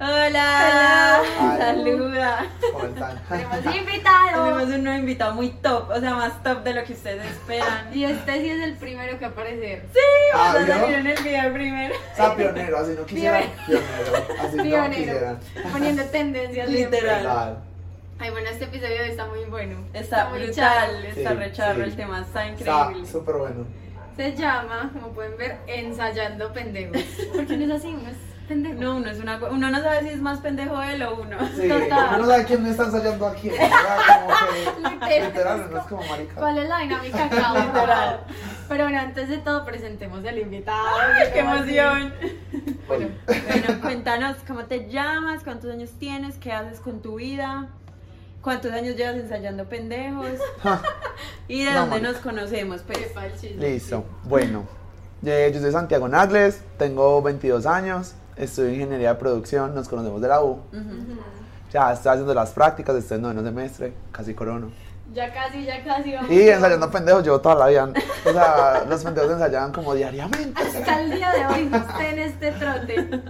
[0.00, 1.58] Hola, Ay.
[1.58, 2.46] saluda.
[2.72, 3.20] ¿Cómo están?
[3.28, 4.44] Tenemos invitado.
[4.44, 7.94] Tenemos un nuevo invitado muy top, o sea, más top de lo que ustedes esperan.
[7.94, 9.84] Y este sí es el primero que aparecer.
[10.34, 10.74] Ah, Vamos a ¿vio?
[10.74, 11.94] salir en el video primero.
[12.12, 13.42] O sea, pionero, así no quisieran.
[13.66, 14.90] Pionero, así no Pionero.
[14.94, 15.38] quisieran.
[15.70, 16.68] Poniendo tendencias.
[16.70, 17.20] Literal.
[17.20, 17.70] siempre.
[18.20, 19.84] Ay, bueno, este episodio está muy bueno.
[19.92, 21.90] Está brutal, está Sí, recharro, sí.
[21.90, 23.06] el tema está Está increíble.
[23.10, 23.66] súper bueno.
[24.16, 27.02] Se llama, como pueden ver, ensayando pendejos.
[27.36, 28.80] Porque no es así, es pendejo.
[28.80, 31.36] No, uno, es una, uno no sabe si es más pendejo él o uno.
[31.56, 32.08] Sí, Total.
[32.10, 33.48] uno no sabe quién me está ensayando aquí.
[33.48, 33.98] ¿verdad?
[34.82, 35.66] Como que, Literal.
[35.70, 36.34] uno es como marica.
[36.34, 37.54] ¿Cuál es la dinámica acá?
[37.66, 38.20] Literal.
[38.68, 40.86] Pero bueno, antes de todo, presentemos al invitado.
[41.16, 42.12] ¡Ay, qué emoción!
[42.86, 47.68] Bueno, Bueno, cuéntanos cómo te llamas, cuántos años tienes, qué haces con tu vida,
[48.42, 50.26] cuántos años llevas ensayando pendejos
[51.48, 52.12] y de No, dónde marica.
[52.12, 52.98] nos conocemos, pues.
[53.58, 54.04] Listo.
[54.24, 54.66] Bueno,
[55.24, 60.28] eh, yo soy Santiago Nagles, tengo 22 años, estudio ingeniería de producción, nos conocemos de
[60.28, 60.60] la U.
[61.72, 64.70] Ya estoy haciendo las prácticas, estoy en noveno semestre, casi corono.
[65.12, 66.30] Ya casi, ya casi vamos.
[66.30, 67.92] Y ensayando pendejos llevo toda la vida.
[68.24, 70.60] O sea, los pendejos ensayaban como diariamente.
[70.60, 73.22] Hasta el día de hoy usted en este trote.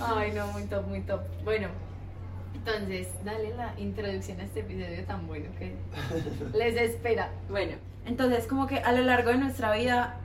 [0.00, 1.20] Ay, no, muy top, muy top.
[1.44, 1.68] Bueno,
[2.54, 5.74] entonces, dale la introducción a este episodio tan bueno que
[6.54, 7.30] les espera.
[7.48, 10.16] Bueno, entonces como que a lo largo de nuestra vida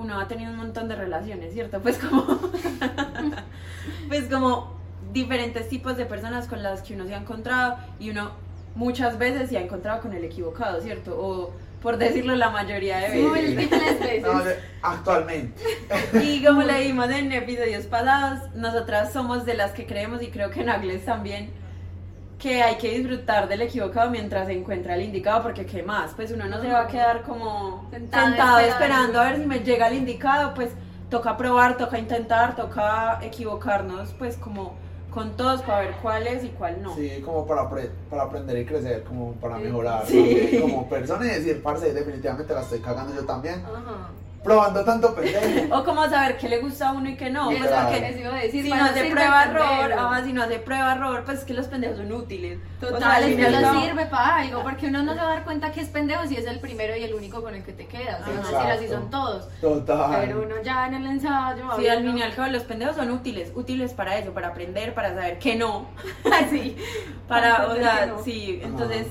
[0.00, 1.80] uno ha tenido un montón de relaciones, ¿cierto?
[1.80, 2.24] Pues como
[4.08, 4.74] pues como
[5.12, 8.32] diferentes tipos de personas con las que uno se ha encontrado y uno
[8.74, 11.16] muchas veces se ha encontrado con el equivocado, ¿cierto?
[11.20, 13.56] O por decirlo la mayoría de veces.
[13.56, 14.22] Múltiples veces.
[14.22, 14.42] No,
[14.82, 15.62] actualmente.
[16.22, 20.50] Y como le dimos en episodios pasados, nosotras somos de las que creemos y creo
[20.50, 21.50] que Nagles también
[22.40, 26.30] que hay que disfrutar del equivocado mientras se encuentra el indicado porque qué más, pues
[26.32, 29.20] uno no se va a quedar como Sentado sentado, esperando.
[29.20, 30.70] a ver si me llega el indicado, pues
[31.10, 34.74] toca probar, toca intentar, toca equivocarnos pues como
[35.10, 36.94] con todos para ver cuál es y cuál no.
[36.94, 37.68] Sí, como para,
[38.08, 39.62] para aprender y crecer, como para Sí.
[39.64, 40.16] mejorar Sí.
[40.16, 43.56] también como persona y decir, parce, definitivamente la estoy cagando yo también.
[43.66, 44.08] Ajá.
[44.42, 45.74] Probando tanto pendejo.
[45.78, 47.86] O como saber qué le gusta a uno y qué no, pues Literal.
[47.88, 50.92] porque Eso iba a decir, si no hace prueba error, ah, si no hace prueba
[50.94, 52.58] error, pues es que los pendejos son útiles.
[52.78, 55.18] O sea, Total, es que final no no- sirve para algo, porque uno no se
[55.20, 57.54] va a dar cuenta que es pendejo si es el primero y el único con
[57.54, 58.20] el que te quedas.
[58.26, 59.48] Y van a decir así son todos.
[59.60, 60.16] Total.
[60.26, 61.64] Pero uno ya en el ensayo.
[61.76, 64.48] Sí, al viendo- fin y al cabo los pendejos son útiles, útiles para eso, para
[64.48, 65.86] aprender, para saber que no,
[66.50, 66.76] Sí.
[67.28, 68.22] para, o sea, que no.
[68.24, 69.06] sí, entonces,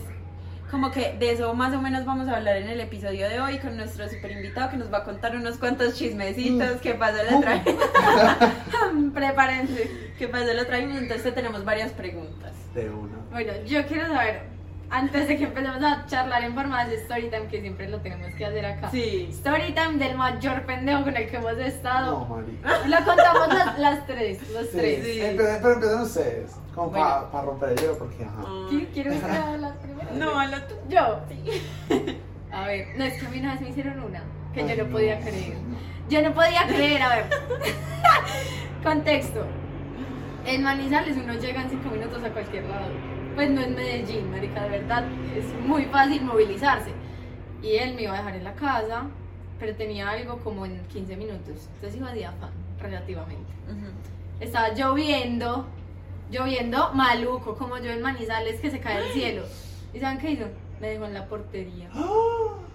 [0.71, 3.57] como que de eso más o menos vamos a hablar en el episodio de hoy
[3.59, 7.37] con nuestro super invitado que nos va a contar unos cuantos chismecitos que pasó la
[7.37, 7.75] otra vez,
[9.13, 9.89] Prepárense.
[10.17, 12.51] que pasó la otra vez, entonces te tenemos varias preguntas.
[12.73, 13.17] De una.
[13.31, 14.41] Bueno, yo quiero saber,
[14.91, 18.45] antes de que empecemos a charlar en forma de storytime, que siempre lo tenemos que
[18.45, 18.89] hacer acá.
[18.91, 19.29] Sí.
[19.33, 22.25] Storytime del mayor pendejo con el que hemos No, estado.
[22.25, 22.87] marica.
[22.87, 25.05] Lo contamos las, las tres, los Sí, tres.
[25.05, 25.21] Sí.
[25.37, 27.27] Pero empiecen ustedes, como Bueno.
[27.31, 28.41] para romper el hielo, porque ajá.
[28.69, 30.09] ¿Qui- ¿Quiere usted hablar primero?
[30.13, 30.75] No, habla tú.
[30.89, 31.19] Yo.
[32.51, 34.23] A ver, no, es que a mí una vez me hicieron una
[34.53, 34.89] que yo Ay, no no.
[34.91, 35.57] podía creer.
[36.09, 37.25] Yo no podía creer, a ver.
[38.83, 39.45] Contexto.
[40.45, 42.87] En Manizales uno llega en cinco minutos a cualquier lado.
[43.35, 45.03] Pues no en Medellín, marica, de verdad.
[45.35, 46.91] Es muy fácil movilizarse.
[47.61, 49.03] Y él me iba a dejar en la casa,
[49.59, 51.69] pero tenía algo como en 15 minutos.
[51.75, 52.51] Entonces iba de afán,
[52.81, 53.51] relativamente.
[53.67, 53.91] Ujú.
[54.39, 55.67] Estaba lloviendo,
[56.29, 59.43] lloviendo maluco, como yo en Manizales que se cae el cielo.
[59.93, 60.45] ¿Y saben qué hizo?
[60.79, 61.89] Me dejó en la portería.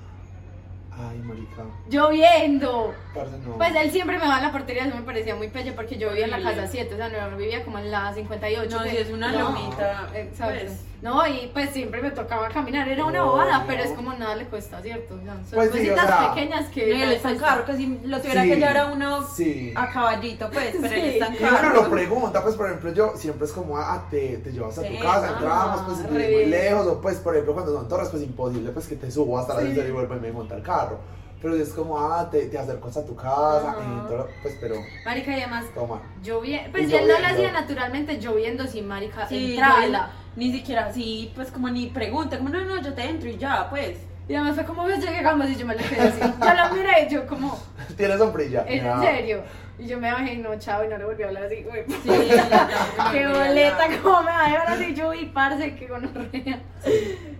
[0.97, 1.63] Ay, marica.
[1.91, 2.95] Lloviendo.
[3.15, 3.57] Parce, no.
[3.57, 6.09] Pues él siempre me dejaba en la portería, eso me parecía muy pelle porque yo
[6.11, 8.77] vivía en la casa 7, o sea, no vivía como en la 58.
[8.77, 10.55] No, que- si es una No, lomita, Exacto.
[10.61, 10.81] pues.
[11.03, 13.67] No, y pues siempre me tocaba caminar, era una bobada, no.
[13.67, 15.17] pero es como nada le cuesta, ¿cierto?
[15.17, 16.87] O sea, son Pues sí, o cositas sea, pequeñas que.
[16.87, 17.47] No, y él en cuesta.
[17.47, 18.49] carro, que si lo tuviera Sí.
[18.49, 19.75] que llevar a uno Sí.
[19.77, 21.09] a caballito, pues, pero él Sí.
[21.09, 24.39] está en Y uno lo pregunta, pues por ejemplo yo siempre es como, ah, te,
[24.39, 27.75] te llevas a tu Sí, casa, entramos, pues muy lejos, o pues por ejemplo cuando
[27.75, 30.55] son torres, pues imposible pues que te subo hasta la y vuelva y me monta
[30.57, 30.84] el carro.
[31.43, 33.85] Pero es como, ah, te, te acerco hasta tu casa, Ajá.
[33.85, 36.01] entro, pues pero, Marica, y además, toma.
[36.23, 36.71] lloviendo.
[36.71, 39.99] Pues Y si él no lo hacía naturalmente, lloviendo sin marica, Sí, entrala.
[40.07, 43.37] no, ni siquiera así, pues como ni pregunta, como no, no, yo te entro y
[43.37, 43.99] ya, pues.
[44.27, 46.21] Y además fue como, "Ves, llegamos y yo me le quedé así.
[46.21, 47.59] Yo lo miré y yo como,
[47.97, 48.63] ¿Tienes sombrilla?
[48.63, 49.01] ¿es en Ya.
[49.03, 49.43] serio?
[49.79, 51.85] Y yo me bajé y no, chao, y no le volví a hablar así, güey.
[52.03, 54.01] Sí, ya, ya, Qué ya, boleta, ya.
[54.01, 56.59] como me va a dejar así yo y parce, que gonorrea.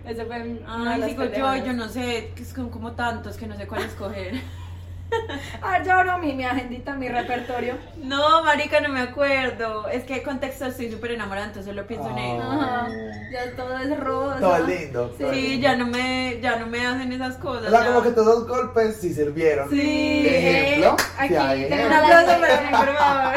[0.07, 1.65] Ese fue una Ay, digo yo, pendejadas.
[1.65, 4.35] yo no sé, que son como tantos que no sé cuál escoger.
[5.61, 7.75] A ver, yo no, mi, mi agendita, mi repertorio.
[7.97, 9.87] No, marica, no me acuerdo.
[9.87, 12.41] Es que contexto estoy súper enamorada, entonces solo pienso en él.
[12.41, 12.87] Ajá,
[13.31, 14.39] ya todo es rosa.
[14.39, 15.09] Todo lindo.
[15.17, 15.61] todo Sí, lindo.
[15.61, 17.67] ya no me, ya no me hacen esas cosas.
[17.67, 17.87] O sea, ya.
[17.87, 19.69] como que todos los golpes sí sirvieron.
[19.69, 20.97] Sí, Ejemplo.
[21.19, 21.97] aquí sí, hay tengo ejemplo.
[21.97, 23.35] Un aplauso para mí, por favor.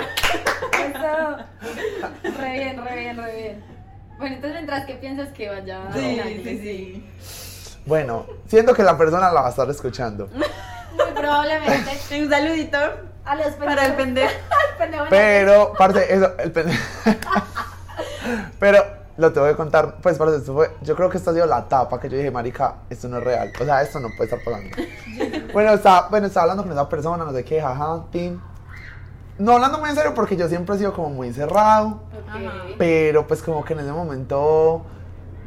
[0.89, 3.78] Eso Re bien, re bien, re bien.
[4.19, 5.81] Bueno, entonces mientras que piensas que vaya.
[5.95, 7.11] Sí, sí, sí.
[7.87, 10.29] Bueno, siento que la persona la va a estar escuchando.
[10.93, 11.91] Muy probablemente.
[12.23, 12.79] Un saludito
[13.25, 14.33] A los para el pendejo.
[14.79, 15.05] Pendejo.
[15.11, 16.71] Pero, parce, eso, el pen-
[18.59, 18.85] Pero
[19.17, 21.67] lo tengo que contar, pues, parce, esto fue, yo creo que esta ha sido la
[21.69, 23.53] tapa que yo dije, marica, esto no es real.
[23.61, 24.77] O sea, esto no puede estar pasando.
[25.53, 28.41] bueno, estaba, bueno, estaba hablando con esa persona, no sé qué, jaja, tin.
[29.39, 31.87] No hablando muy en serio porque yo siempre he sido como muy cerrado.
[32.13, 32.75] Ok.
[32.79, 34.83] Pero pues como que en ese momento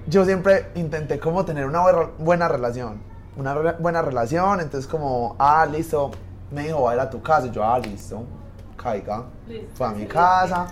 [0.08, 1.82] yo siempre intenté como tener una
[2.18, 3.02] buena- relación.
[3.38, 6.12] Una re- buena relación, entonces como, ah, listo,
[6.52, 7.48] me dijo, va a ir a tu casa.
[7.48, 8.24] Y yo, ah, listo,
[8.76, 9.24] caiga.
[9.48, 10.68] Listo, Fue a mi casa.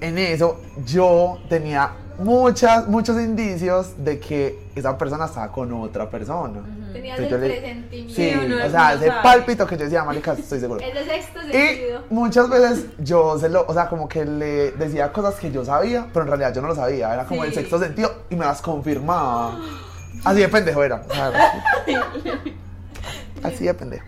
[0.00, 6.60] En eso yo tenía muchas, muchos indicios de que esa persona estaba con otra persona.
[6.92, 8.14] Tenías Entonces el yo le- presentimiento.
[8.14, 9.22] Sí, o sea, ese sabe.
[9.22, 10.80] pálpito que yo decía, marica, estoy seguro.
[10.84, 12.02] Es de sexto sentido.
[12.10, 15.64] Y muchas veces yo se lo, o sea, como que le decía cosas que yo
[15.64, 17.12] sabía, pero en realidad yo no lo sabía.
[17.14, 17.48] Era como Sí.
[17.48, 19.58] el sexto sentido y me las confirmaba.
[20.24, 21.02] Así de pendejo era.
[21.08, 21.32] o sea,
[23.42, 24.06] así de pendejo.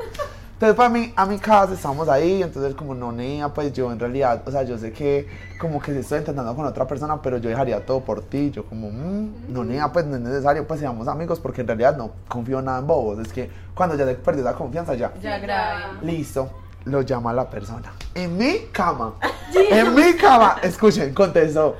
[0.58, 3.98] Entonces para mí, a mi casa estábamos ahí, entonces como no nea, pues yo en
[4.00, 5.28] realidad, o sea, yo sé que
[5.60, 8.64] como que si estoy intentando con otra persona, pero yo dejaría todo por ti, yo
[8.64, 12.10] como, mm, no nea, pues no es necesario, pues seamos amigos, porque en realidad no
[12.26, 15.84] confío nada en bobos, es que cuando ya se perdió la confianza ya, Ya grave.
[16.02, 16.50] Listo,
[16.86, 17.92] lo llama la persona.
[18.16, 19.14] En mi cama.
[19.70, 20.56] En mi cama.
[20.62, 21.76] Escuchen, contestó.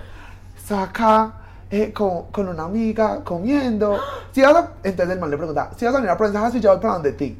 [0.56, 1.32] Estaba acá
[1.70, 3.98] eh, con, con una amiga comiendo.
[4.32, 6.60] Si vas a- Entonces el man le pregunta, si vas a venir a Provenza, si
[6.60, 7.38] yo voy para donde ti.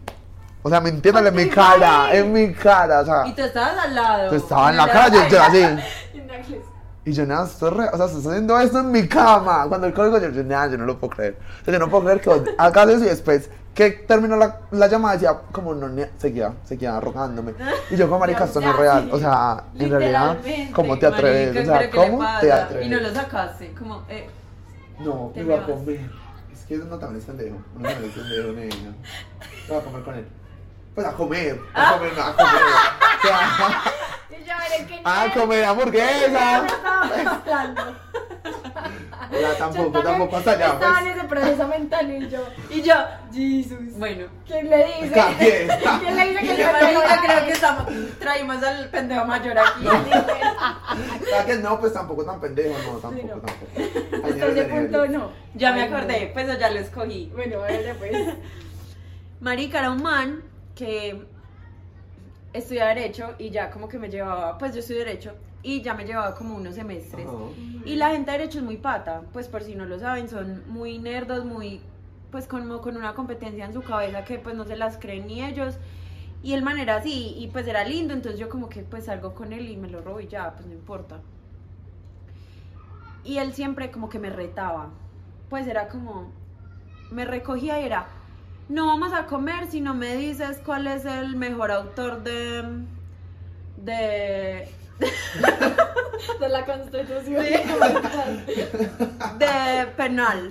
[0.68, 3.00] O sea, mintiéndole en mi cara, en mi cara.
[3.00, 4.30] O sea, Y tú estabas al lado.
[4.30, 5.64] yo estaba en la cara, yo, así.
[7.06, 9.64] Y yo, nada, estoy re- o sea, estoy haciendo esto en mi cama.
[9.66, 11.38] Cuando el código, yo, yo, nada, yo no lo puedo creer.
[11.62, 14.88] O sea, yo no puedo creer que hagas eso y después que terminó la, la
[14.88, 15.88] llamada decía, como no,
[16.18, 17.54] seguía, seguía rogándome.
[17.90, 19.08] Y yo, como marica, esto no es real.
[19.10, 20.36] O sea, en realidad.
[20.74, 21.54] ¿cómo te atreves?
[21.54, 22.86] Marica, o sea, ¿pero qué le ¿cómo te atreves?
[22.86, 23.72] Y no lo sacaste.
[23.72, 24.28] Como, eh,
[24.98, 26.10] No, me voy a comer.
[26.52, 27.56] Es que uno también es pendejo.
[27.74, 28.52] Uno también es pendejo.
[28.52, 28.68] Me
[29.68, 30.26] voy a comer con él.
[30.98, 31.60] Pues a comer.
[31.74, 32.50] A comer, a comer.
[34.40, 36.66] O sea, a comer hamburguesa.
[39.30, 40.66] Ya, tampoco, tampoco hasta allá.
[40.72, 41.16] Estaba en Pues.
[41.16, 42.94] ese proceso mental y yo, y yo,
[43.32, 43.96] Jesus.
[43.96, 44.26] bueno.
[44.44, 45.12] ¿Quién le dice?
[45.38, 45.68] ¿Quién?
[46.00, 46.66] ¿Quién le dice que yo
[47.22, 47.84] creo que estamos,
[48.18, 49.84] traímos al pendejo mayor aquí.
[51.30, 51.78] ¿Sabes que no?
[51.78, 53.34] Pues tampoco tan pendejo, no, tampoco, Sí, no.
[53.40, 54.26] tampoco.
[54.26, 55.30] Hasta ese punto no.
[55.54, 57.30] Ya me acordé, pues ya lo escogí.
[57.36, 58.34] Bueno, vaya pues.
[59.40, 60.47] Marica era un man
[60.78, 61.26] que
[62.52, 66.04] estudia Derecho y ya como que me llevaba, pues yo estudio Derecho y ya me
[66.04, 67.26] llevaba como unos semestres.
[67.84, 70.62] Y la gente de Derecho es muy pata, pues por si no lo saben, son
[70.68, 71.80] muy nerdos, muy,
[72.30, 75.44] pues como con una competencia en su cabeza que pues no se las creen ni
[75.44, 75.78] ellos.
[76.40, 79.34] Y el man era así, y pues era lindo, entonces yo como que pues salgo
[79.34, 81.20] con él y me lo robo y ya, pues no importa.
[83.24, 84.90] Y él siempre como que me retaba,
[85.50, 86.30] pues era como,
[87.10, 88.06] me recogía y era,
[88.68, 92.64] no vamos a comer si no me dices cuál es el mejor autor de...
[93.76, 94.68] de...
[96.40, 97.44] De la constitución.
[99.38, 100.50] de penal.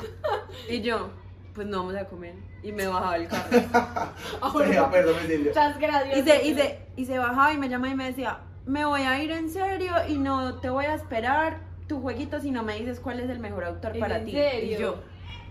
[0.69, 1.09] Y yo,
[1.53, 2.35] pues no vamos a comer.
[2.63, 4.13] Y me bajaba el carro.
[4.55, 5.15] Oiga, perdón.
[5.45, 6.17] Muchas gracias.
[6.17, 9.01] Y se, y, se, y se bajaba y me llamaba y me decía, me voy
[9.01, 12.75] a ir en serio y no te voy a esperar tu jueguito si no me
[12.75, 14.31] dices cuál es el mejor autor ¿En para ti.
[14.31, 14.77] serio?
[14.77, 14.95] Y yo,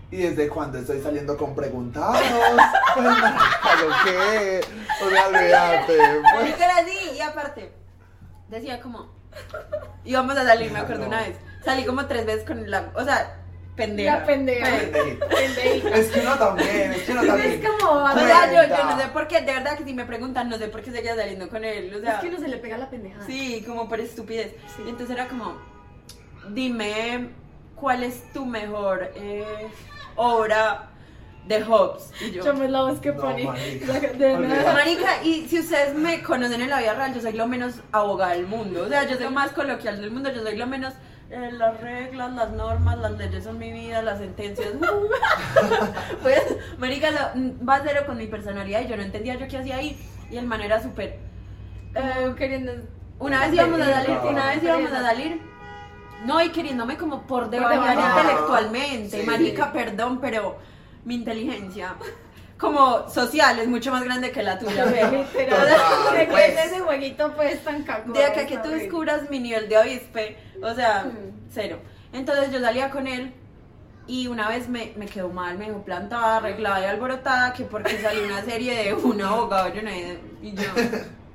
[0.09, 2.17] ¿Y desde cuándo estoy saliendo con preguntados?
[2.97, 4.61] Pues, marica, ¿lo qué?
[5.05, 5.97] O sea, olvídate.
[6.33, 6.55] Pues.
[6.57, 7.71] pero así, y aparte,
[8.49, 9.11] decía como,
[10.03, 11.07] íbamos a salir, me acuerdo No.
[11.09, 11.37] una vez.
[11.63, 13.35] Salí como tres veces con la, o sea,
[13.75, 14.19] pendeja.
[14.19, 14.65] La pendeja.
[14.67, 15.19] Pues.
[15.19, 15.89] Pendejita.
[15.95, 17.51] Es que uno también, es que uno también.
[17.51, 20.05] Es como, O sea, yo, yo no sé por qué, de verdad que si me
[20.05, 21.93] preguntan, no sé por qué seguía saliendo con él.
[21.93, 23.25] O sea, Es que uno se le pega la pendejada.
[23.27, 24.55] Sí, como por estupidez.
[24.75, 24.81] Sí.
[24.87, 25.55] Y entonces era como,
[26.49, 27.29] dime
[27.75, 29.67] cuál es tu mejor eh,
[30.17, 30.89] obra
[31.47, 32.11] de Hobbes.
[32.19, 33.21] Y yo, Yo me la voz que No,
[34.73, 35.23] marica.
[35.23, 38.47] Y si ustedes me conocen en la vida real, yo soy lo menos abogada del
[38.47, 38.83] mundo.
[38.83, 40.93] O sea, yo soy más coloquial del mundo, yo soy lo menos.
[41.29, 44.69] eh, las reglas, las normas, las leyes son mi vida, las sentencias.
[46.21, 46.41] pues,
[46.77, 49.77] Marica, lo- va a cero con mi personalidad y yo no entendía yo qué hacía
[49.77, 49.97] ahí.
[50.29, 51.19] Y el man era súper.
[51.95, 52.73] eh, queriendo.
[53.19, 55.41] Una vez íbamos a salir, una vez íbamos a salir.
[56.25, 57.97] No, y queriéndome como por debajar.
[57.97, 59.21] intelectualmente.
[59.21, 59.25] Sí.
[59.25, 60.57] Marica, perdón, pero
[61.05, 61.95] mi inteligencia
[62.57, 64.85] como social es mucho más grande que la tuya.
[64.85, 65.67] Literal.
[66.13, 66.49] De que pues.
[66.57, 67.85] es ese jueguito pues tan.
[68.13, 71.49] De acá que tú descubras mi nivel de avispe, o sea, Mm.
[71.51, 71.79] cero.
[72.13, 73.33] Entonces yo salía con él
[74.07, 78.01] y una vez me, me quedó mal, me dejó plantada, arreglada y alborotada, que porque
[78.01, 79.91] salió una serie de un abogado, yo no
[80.41, 80.63] y yo,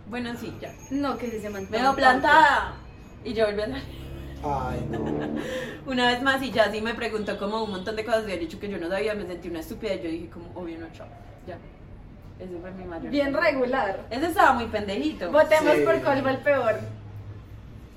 [0.09, 0.75] bueno, sí, ya.
[0.91, 1.71] No, que si se mantiene.
[1.71, 2.75] Me dejó plantada.
[3.25, 4.03] Y yo volví a salir.
[4.45, 4.99] Ay, no.
[5.91, 8.59] Una vez más y ya sí me preguntó como un montón de cosas, había dicho
[8.59, 11.07] que yo no sabía, me sentí una estúpida y yo dije como, obvio no, chao,
[11.47, 11.57] ya.
[12.39, 13.11] Ese fue mi mayor.
[13.11, 14.01] Bien regular.
[14.11, 15.31] Ese estaba muy pendejito.
[15.31, 15.83] Votemos Sí.
[15.83, 16.75] por cuál fue el peor.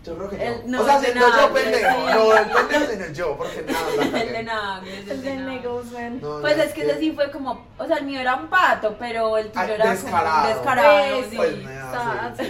[0.03, 0.77] Yo creo que El- no.
[0.77, 1.89] no, o sea, el de siendo yo nada, pendejo.
[1.89, 2.13] sí.
[2.13, 5.35] No, el pendejo sino yo, porque nada, el de nada, el de.
[5.37, 8.47] No, Pues no, es que ese sí fue como, o sea, el mío era un
[8.47, 10.35] pato, pero el tuyo Ah, era descarado.
[10.43, 11.35] como descarado, Pues, sí.
[11.37, 12.43] Pues, nada, sí.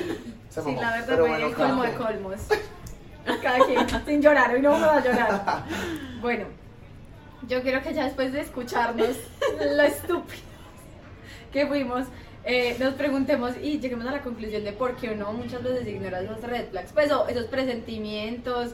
[0.50, 0.76] sí.
[0.76, 2.36] La verdad Pero fue bueno, colmo de colmos.
[3.42, 5.64] Cada quien, sin llorar, hoy no vamos a llorar.
[6.22, 6.46] Bueno,
[7.48, 9.10] yo quiero que ya después de escucharnos
[9.60, 10.42] lo estúpidos
[11.52, 12.06] que fuimos,
[12.44, 16.22] eh, nos preguntemos y lleguemos a la conclusión de por qué uno muchas veces ignora
[16.22, 18.72] esos red flags, pues o esos presentimientos,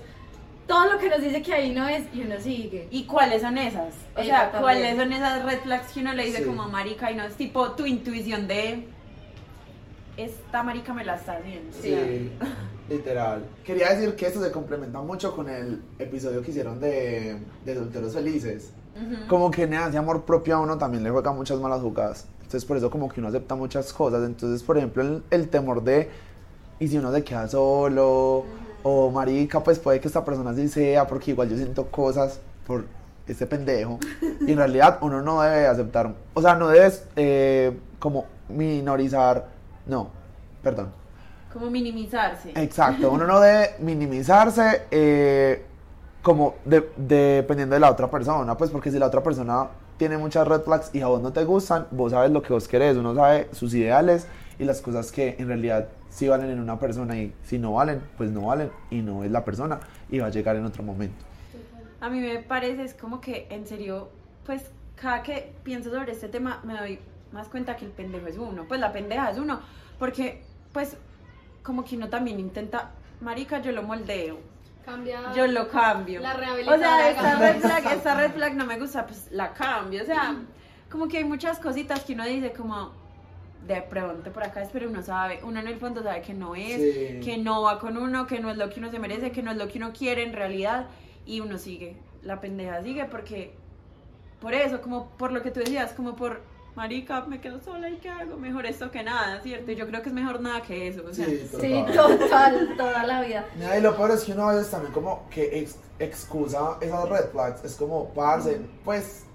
[0.67, 2.87] todo lo que nos dice que ahí no es y uno sigue.
[2.91, 3.93] ¿Y cuáles son esas?
[4.15, 4.51] O sea.
[4.51, 6.43] ¿cuáles son esas red flags que uno le dice Sí.
[6.45, 8.87] como marica y no es tipo tu intuición de
[10.17, 11.71] esta marica me la está haciendo?
[11.81, 12.31] Sí,
[12.91, 13.43] literal.
[13.63, 18.13] Quería decir que esto se complementa mucho con el episodio que hicieron de, de Solteros
[18.13, 18.71] Felices.
[19.27, 22.27] Como que en ese amor propio a uno también le juega muchas malas jugadas.
[22.41, 24.23] Entonces por eso como que uno acepta muchas cosas.
[24.25, 26.09] Entonces, por ejemplo, el, el temor de,
[26.79, 28.45] ¿y si uno se queda solo?
[28.83, 32.85] O marica, pues puede que esta persona sí sea, porque igual yo siento cosas por
[33.27, 33.99] este pendejo.
[34.41, 39.47] Y en realidad uno no debe aceptar, o sea, no debes eh, como minorizar,
[39.85, 40.09] no,
[40.61, 41.00] perdón.
[41.53, 42.51] Como minimizarse.
[42.55, 45.63] Exacto, uno no debe minimizarse eh,
[46.21, 49.67] como de- dependiendo de la otra persona, pues porque si la otra persona
[49.97, 52.67] tiene muchas red flags y a vos no te gustan, vos sabes lo que vos
[52.67, 54.27] querés, uno sabe sus ideales
[54.59, 58.01] y las cosas que en realidad sí valen en una persona y si no valen,
[58.17, 59.79] pues no valen y no es la persona
[60.09, 61.23] y va a llegar en otro momento.
[61.99, 64.09] A mí me parece, es como que en serio,
[64.45, 66.99] pues cada que pienso sobre este tema me doy
[67.31, 69.59] más cuenta que el pendejo es uno, pues la pendeja es uno,
[69.99, 70.41] porque
[70.73, 70.97] pues
[71.63, 72.91] como que uno también intenta,
[73.21, 74.39] marica, yo lo moldeo,
[74.85, 75.31] Cambia.
[75.35, 76.21] yo lo cambio.
[76.21, 80.01] La o sea, esta red, flag, esta red flag no me gusta, pues la cambio,
[80.03, 80.35] o sea,
[80.91, 82.91] como que hay muchas cositas que uno dice como
[83.67, 86.55] de pronto por acá es, pero uno sabe, uno en el fondo sabe que no
[86.55, 87.19] es, Sí.
[87.23, 89.51] que no va con uno, que no es lo que uno se merece, que no
[89.51, 90.87] es lo que uno quiere en realidad
[91.27, 93.53] y uno sigue, la pendeja sigue porque
[94.39, 96.41] por eso, como por lo que tú decías, como por
[96.75, 99.71] marica, me quedo sola y qué hago, mejor esto que nada, ¿cierto?
[99.71, 103.45] Yo creo que es mejor nada que eso, o sea, Sí, total, toda la vida.
[103.55, 107.09] Mira, y lo peor es que uno a veces también como que ex- excusa esas
[107.09, 109.25] red flags, es como, parce, pues,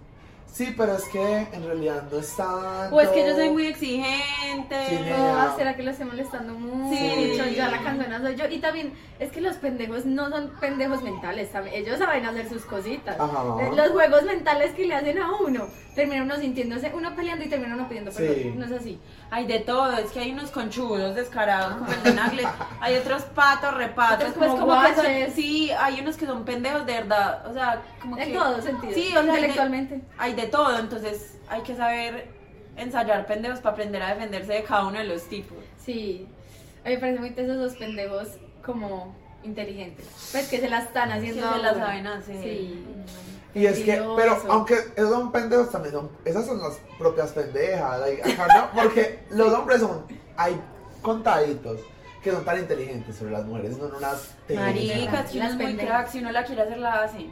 [0.50, 2.96] sí, pero es que en realidad no es tanto.
[2.96, 4.76] o es que yo soy muy exigente.
[4.88, 5.54] Sí, Oh, Nea.
[5.56, 6.96] ¿Será que lo estoy molestando mucho?
[6.96, 7.54] Sí.
[7.54, 8.46] Ya la cansona soy yo.
[8.48, 11.52] Y también es que los pendejos no son pendejos mentales.
[11.52, 11.76] también.
[11.76, 13.18] Ellos saben hacer sus cositas.
[13.20, 13.42] Ajá.
[13.60, 15.66] Eh, Los juegos mentales que le hacen a uno.
[15.96, 18.34] Termina uno sintiéndose, uno peleando y termina uno pidiendo perdón.
[18.36, 18.52] Sí.
[18.54, 19.00] No es así.
[19.30, 22.44] Hay de todo, es que hay unos conchudos descarados como el de Nagle,
[22.80, 25.32] hay otros patos, repatos, Otros pues como como que son, guaches.
[25.34, 28.34] sí, hay unos que son pendejos de verdad, o sea, como En que...
[28.38, 28.92] todo sentido.
[28.94, 30.00] Sí, o sea, hay de- intelectualmente.
[30.18, 32.28] Hay de todo, entonces hay que saber
[32.76, 35.56] ensayar pendejos para aprender a defenderse de cada uno de los tipos.
[35.82, 36.26] Sí.
[36.84, 38.28] A mí me parece muy tesos los pendejos
[38.64, 40.06] como inteligentes.
[40.30, 41.48] Pues que se la están haciendo.
[41.48, 41.80] A se la uno.
[41.86, 42.42] saben hacer.
[42.42, 42.84] Sí.
[43.56, 48.00] Y es que, pero aunque esos son pendejos también son, esas son las propias pendejas,
[48.00, 50.04] like, acá no, porque los hombres son,
[50.36, 50.60] hay
[51.00, 51.80] contaditos
[52.22, 56.08] que son tan inteligentes, pero las mujeres son unas Maricas, que uno es muy crack,
[56.10, 57.30] si uno la quiere hacer, la hace.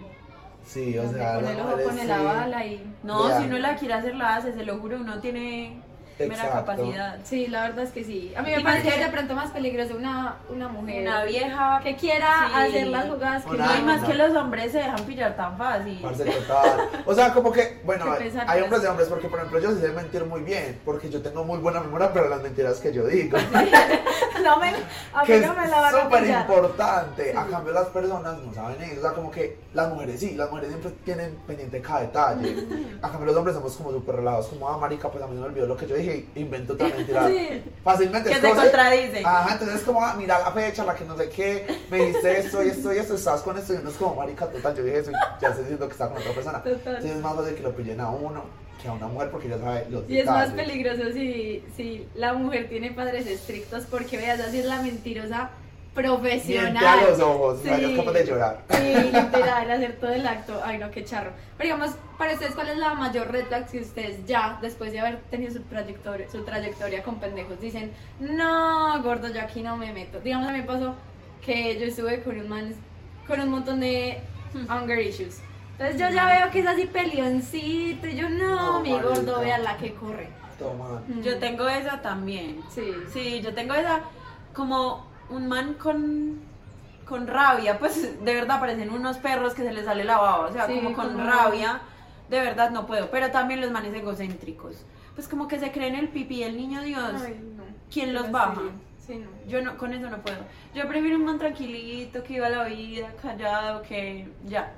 [0.67, 2.95] Sí, o sea, pone las el ojo, pone la bala y.
[3.03, 5.83] No, si uno la quiere hacer, la hace, se lo juro, uno tiene
[6.19, 7.19] mera capacidad.
[7.25, 8.33] Sí, la verdad es que sí.
[8.37, 11.97] A mí me parece que- de pronto más peligroso una, una mujer Una vieja que
[11.97, 12.55] quiera Sí.
[12.57, 14.07] hacer las jugadas que No, y más no.
[14.09, 15.99] que los hombres se dejan pillar tan fácil.
[16.03, 16.89] Parce, total.
[17.07, 18.05] O sea, como que, bueno,
[18.47, 18.87] hay hombres sí.
[18.87, 21.59] y hombres, porque por ejemplo yo sí sé mentir muy bien, porque yo tengo muy
[21.59, 23.37] buena memoria para las mentiras que yo digo.
[24.45, 27.35] no me, a mí que no me la van a súper importante.
[27.37, 28.99] A cambio, las personas no saben eso.
[28.99, 32.55] O sea, como que las mujeres sí, las mujeres siempre tienen pendiente cada detalle.
[33.03, 35.41] A cambio, los hombres somos como súper relajados, como, ah, marica, pues a mí se
[35.41, 37.29] me olvidó lo que yo dije y invento otra mentira.
[37.29, 37.63] Sí.
[37.83, 38.31] Fácilmente.
[38.31, 39.27] Que cosa- contradicen.
[39.27, 42.39] Ajá, entonces es como, ah, mira la fecha, la que no sé qué, me dijiste
[42.39, 44.85] esto y esto y esto, estás con esto y uno es como, marica, total, yo
[44.85, 46.59] dije eso y ya estoy diciendo que está con otra persona.
[46.63, 46.77] Total.
[46.97, 48.43] Entonces es más fácil que lo pillen a uno
[48.83, 52.35] que a una mujer porque ya sabe los Y es más peligroso si, si la
[52.35, 55.51] mujer tiene padres estrictos porque veas, así es la mentirosa
[55.95, 56.85] profesional.
[56.85, 57.69] A los ojos, Sí.
[57.71, 58.61] es capaz de llorar.
[58.71, 60.61] Sí, literal, hacer todo el acto.
[60.65, 61.31] Ay, no, qué charro.
[61.57, 65.01] Pero digamos, para ustedes, ¿cuál es la mayor red flag que ustedes ya, después de
[65.01, 69.93] haber tenido su trayectoria, su trayectoria con pendejos, dicen, no, gordo, yo aquí no me
[69.93, 70.21] meto?
[70.21, 70.95] Digamos, a mí me pasó
[71.45, 72.75] que yo estuve con un man,
[73.27, 74.21] con un montón de
[74.55, 75.41] hunger issues.
[75.73, 79.59] Entonces yo ya veo que es así pelioncito y yo, no, No, mi gordo, vea
[79.59, 80.29] la que corre.
[80.59, 81.03] Toma.
[81.09, 81.21] Mm.
[81.23, 82.61] Yo tengo esa también.
[82.73, 82.93] Sí.
[83.13, 84.01] Sí, yo tengo esa
[84.55, 86.41] como un man con
[87.07, 90.53] con rabia, pues de verdad parecen unos perros que se les sale la baba, o
[90.55, 91.81] sea, Sí, como con como- rabia,
[92.31, 96.09] de verdad no puedo, pero también los manes egocéntricos, pues como que se creen el
[96.09, 97.63] pipí el niño Dios, Ay, no.
[97.93, 98.55] ¿quién los baja?
[98.55, 98.73] serio.
[99.07, 99.51] Sí, no.
[99.51, 100.39] Yo no, con eso no puedo.
[100.75, 104.73] Yo prefiero un man tranquilito, que iba a la vida, callado, que ya.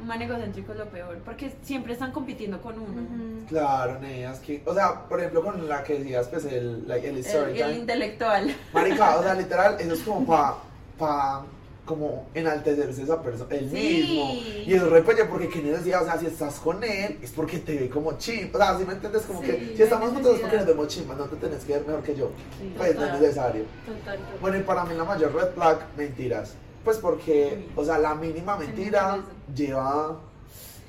[0.00, 3.02] Un man egocéntrico es lo peor, porque siempre están compitiendo con uno.
[3.02, 3.46] Ujú.
[3.48, 7.16] Claro, neas, que, o sea, por ejemplo, con la que decías, pues, el, like, el
[7.18, 7.76] El, story el time.
[7.78, 8.54] intelectual.
[8.72, 10.58] Marica, o sea, literal, eso es como pa,
[10.98, 11.44] pa,
[11.86, 13.76] como enaltecerse esa persona, el Sí.
[13.76, 14.32] mismo.
[14.66, 17.76] Y eso repelle porque que necesidad, o sea, si estás con él, es porque te
[17.78, 18.54] ve como chimp.
[18.54, 20.88] O sea, si me entiendes, como Sí, que si estamos juntos es porque nos vemos
[20.88, 22.30] chimba, no te tenés que ver mejor que yo.
[22.58, 23.64] Sí, Pues no es necesario.
[23.86, 24.38] Total, total.
[24.40, 26.54] Bueno, y para mí la mayor red flag, mentiras.
[26.86, 29.18] Pues porque, o sea, la mínima mentira
[29.52, 30.16] lleva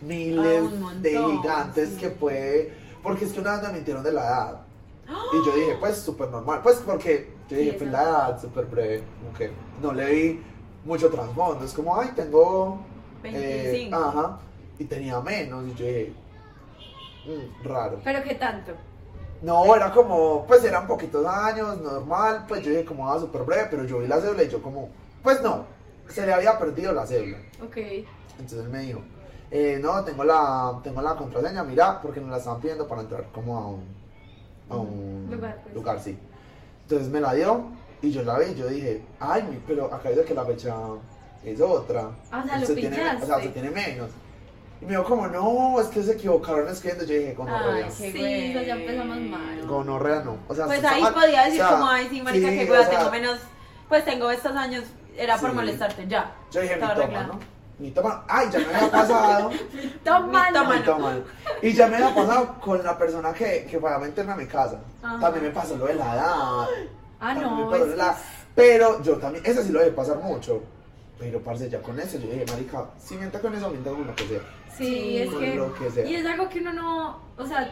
[0.01, 1.95] miles Ah, montón, de gigantes sí.
[1.97, 2.71] que puede.
[3.01, 4.61] Porque es que una vez me mintieron de la edad.
[5.33, 6.59] Y yo dije, pues súper normal.
[6.61, 9.03] Pues porque yo dije, pues la edad súper breve.
[9.37, 9.51] Como
[9.81, 10.43] no le vi
[10.85, 11.65] mucho trasfondo.
[11.65, 12.79] Es como, ay, tengo.
[13.23, 13.95] eh, 25.
[13.97, 14.39] ajá.
[14.77, 15.65] Y tenía menos.
[15.65, 16.13] Y yo dije,
[17.25, 17.99] "Mm, raro.
[18.03, 18.73] Pero qué tanto.
[19.41, 23.67] No, era como, pues eran poquitos años, normal, pues yo dije como, ah, súper breve,
[23.71, 24.89] pero yo vi la cédula y yo como,
[25.23, 25.65] pues no,
[26.09, 27.37] se le había perdido la cédula.
[27.63, 27.77] Ok.
[28.39, 29.01] Entonces él me dijo,
[29.51, 33.25] eh, no, tengo la, tengo la contraseña, mira, porque nos la estaban pidiendo para entrar
[33.31, 33.83] como a un,
[34.69, 35.75] a un Lugar, pues.
[35.75, 36.17] lugar, sí.
[36.83, 37.65] Entonces me la dio
[38.01, 40.75] y yo la vi y yo dije, ay, pero acá dice que la fecha
[41.43, 42.11] es otra.
[42.31, 44.09] Ah, o sea, lo se tiene, o sea, se tiene menos.
[44.79, 47.05] Y me dijo como, no, es que se equivocaron escribiendo.
[47.05, 47.89] Yo dije, gonorrea.
[47.89, 48.51] Sí, güey.
[48.51, 49.65] eso ya empezamos mal.
[49.65, 50.37] Gonorrea no.
[50.47, 52.75] O sea, Pues ahí podía decir O sea, como, ay, sí, marica, sí, que o
[52.75, 53.39] sea, tengo menos,
[53.89, 54.83] pues tengo estos años,
[55.17, 55.55] era por Sí.
[55.55, 56.31] molestarte, ya.
[56.51, 57.23] Yo dije, mi toma.
[57.23, 57.39] ¿no?
[57.79, 58.23] Mi toma.
[58.27, 59.51] Ay, ya me había pasado.
[60.03, 60.75] Toma, Toma.
[60.75, 61.15] mi toma.
[61.61, 64.45] Y ya me había pasado con la persona que, que fue a meterme a mi
[64.47, 64.79] casa.
[65.03, 65.19] Ajá.
[65.19, 66.65] También me pasó lo de la edad.
[67.19, 67.75] Ah, no.
[67.75, 68.17] es la-
[68.55, 70.63] Pero yo también, ese sí lo dejé pasar mucho.
[71.19, 74.15] Pero, parce, ya con eso, yo dije, marica, si miente con eso, miente con lo
[74.15, 74.39] que sea.
[74.75, 75.55] Sí, Sí, es con que.
[75.55, 76.05] lo que sea.
[76.05, 77.19] Y es algo que uno no.
[77.37, 77.71] O sea,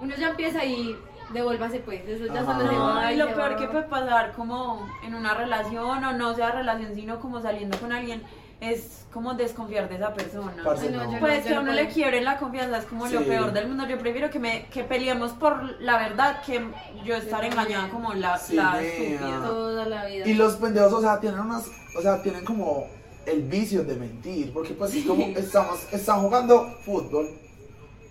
[0.00, 0.98] uno ya empieza y
[1.32, 2.06] devuélvase, pues.
[2.08, 3.12] Eso ya solo se No, va.
[3.12, 6.94] y y lo peor que puede pasar como en una relación o no sea relación,
[6.94, 8.22] sino como saliendo con alguien,
[8.60, 10.62] es como desconfiar de esa persona.
[10.64, 11.18] Parce, Ay, no, no.
[11.20, 13.24] Pues yo que a no uno le quiebren la confianza es como lo Sí.
[13.26, 13.86] peor del mundo.
[13.86, 16.66] Yo prefiero que me que peleemos por la verdad que
[17.04, 19.42] yo estar Yo engañada como la, Sí, la estúpida.
[19.46, 20.26] Toda la vida.
[20.26, 22.86] Y los pendejos, o sea, tienen unas, o sea, tienen como
[23.26, 27.28] el vicio de mentir, porque pues es como estamos, están jugando fútbol,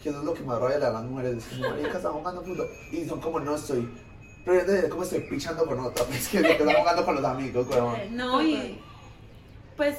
[0.07, 1.97] que eso es lo que más rabia le da a las mujeres, es como, marica,
[1.97, 3.89] están jugando fútbol, y son como, no estoy,
[4.45, 7.95] pero es como estoy pichando con otra, pues que están jugando con los amigos, weón.
[8.15, 8.79] No, y
[9.75, 9.97] pues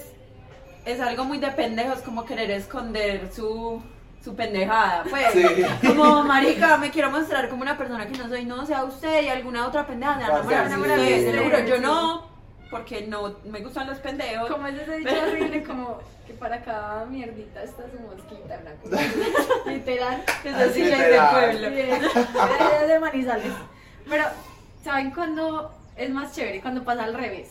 [0.87, 3.83] es algo muy de pendejos como querer esconder su,
[4.25, 5.05] su pendejada.
[5.09, 5.45] Pues, Sí.
[5.87, 9.29] como marica, me quiero mostrar como una persona que no soy, no sea usted y
[9.29, 11.39] alguna otra pendeja, se van a Parce, enamorar de sí.
[11.45, 11.83] juro, yo Sí.
[11.83, 12.29] no,
[12.71, 14.51] porque no me gustan los pendejos.
[14.51, 18.97] Como es ese dicho horrible, como que para cada mierdita está su mosquita, una cosa
[19.67, 19.71] así.
[19.71, 20.25] Literal.
[20.45, 21.31] Es del literal.
[21.31, 21.71] pueblo.
[21.71, 21.91] Bien,
[22.83, 23.53] es de Manizales.
[24.09, 24.25] Pero,
[24.85, 26.61] ¿saben cuándo es más chévere?
[26.61, 27.49] Cuando pasa al revés.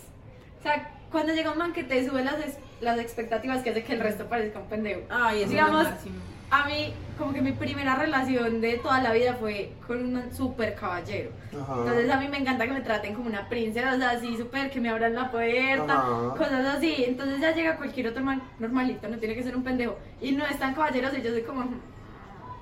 [0.59, 2.35] O sea, cuando llega un man que te sube las,
[2.81, 5.01] las expectativas que hace que el resto parezca un pendejo.
[5.09, 6.15] Ay, eso Digamos, es lo máximo.
[6.49, 10.75] A mí, como que mi primera relación de toda la vida fue con un super
[10.75, 11.31] caballero.
[11.61, 11.75] Ajá.
[11.79, 14.69] Entonces a mí me encanta que me traten como una princesa, o sea, así súper,
[14.69, 16.35] que me abran la puerta, Ajá.
[16.37, 17.03] cosas así.
[17.05, 19.97] Entonces ya llega cualquier otro man normalito, no tiene que ser un pendejo.
[20.21, 21.81] Y no es tan caballeroso y yo soy como, "Mm,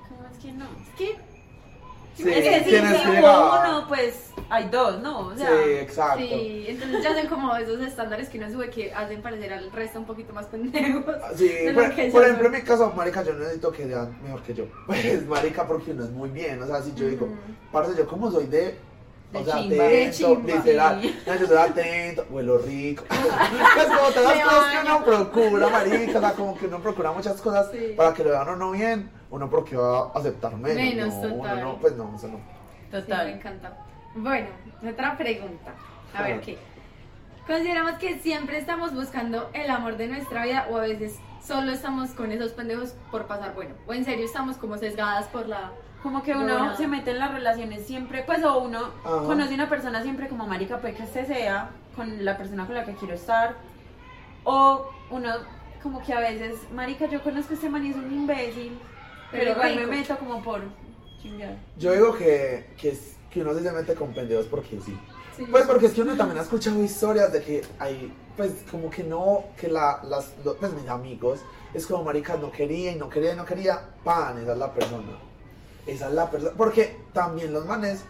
[0.08, 0.64] ¿Cómo es que no?
[0.64, 1.25] es que...
[2.16, 5.28] Sí, es que si, tienes que hubo uno, pues hay dos, ¿no?
[5.28, 6.18] O sea, sí, exacto.
[6.18, 9.98] Sí, entonces ya son como esos estándares que uno sube que hacen parecer al resto
[9.98, 11.04] un poquito más pendejos.
[11.36, 14.42] Sí, de por, por ejemplo, en mi caso, marica, yo no necesito que sean mejor
[14.42, 14.64] que yo.
[14.86, 16.62] Pues, marica, porque uno es muy bien.
[16.62, 17.28] O sea, si yo digo,
[17.70, 18.76] parce, yo como soy de...
[19.32, 19.84] De o sea, chimba.
[19.84, 20.54] De atento, chimba.
[20.54, 21.02] literal.
[21.02, 21.18] Sí.
[21.26, 23.04] No, yo soy atento, huelo rico.
[23.08, 26.18] pues como todas las cosas que uno procura, marica.
[26.18, 27.94] O sea, como que uno procura muchas cosas Sí.
[27.96, 29.10] para que lo vean a uno bien.
[29.30, 30.76] Uno porque va a aceptar menos.
[30.76, 31.60] Menos, no, uno total.
[31.60, 32.36] no, pues no, eso no.
[32.36, 32.42] Sí,
[32.92, 33.28] me total.
[33.28, 33.76] encanta.
[34.14, 34.46] Bueno,
[34.88, 35.72] otra pregunta.
[36.14, 36.56] A ver qué.
[37.46, 42.10] Consideramos que siempre estamos buscando el amor de nuestra vida o a veces solo estamos
[42.10, 43.74] con esos pendejos por pasar bueno.
[43.86, 45.70] O en serio estamos como sesgadas por la...
[46.06, 46.76] Como que uno No.
[46.76, 49.22] se mete en las relaciones siempre, pues o uno Ajá.
[49.24, 52.84] conoce una persona siempre como marica, puede que este sea con la persona con la
[52.84, 53.56] que quiero estar.
[54.44, 55.30] O uno
[55.82, 58.78] como que a veces, marica, yo conozco a este man y es un imbécil,
[59.32, 60.62] pero, Pero igual me meto como por
[61.20, 61.56] chingar.
[61.76, 62.96] Yo digo que, que,
[63.28, 64.96] que uno se mete con pendejos porque sí.
[65.36, 65.44] Sí.
[65.50, 69.02] Pues porque es que uno también ha escuchado historias de que hay, pues como que
[69.02, 71.40] no, que la, las, lo- pues mis amigos,
[71.74, 74.72] es como marica, no quería y no quería y no quería, pan, esa es la
[74.72, 75.25] persona.
[75.86, 76.52] Esa es la persona.
[76.56, 78.04] Porque también los manes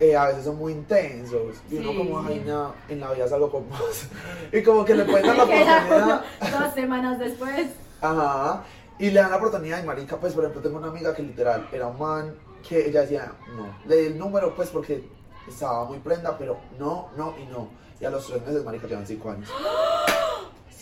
[0.00, 1.56] eh, a veces son muy intensos.
[1.70, 4.06] Y uno como, ay, no, en la vida salgo con vos.
[4.52, 6.24] y como que le pueden dar la oportunidad.
[6.40, 7.68] dos semanas después.
[8.00, 8.64] Ajá.
[8.98, 11.68] Y le dan la oportunidad y marica, pues por ejemplo tengo una amiga que literal
[11.72, 12.34] era un man
[12.68, 15.02] que ella decía, no, le di el número pues porque
[15.48, 17.68] estaba muy prenda, pero no, no y no.
[18.00, 19.48] Y a los tres meses, marica, llevan cinco años.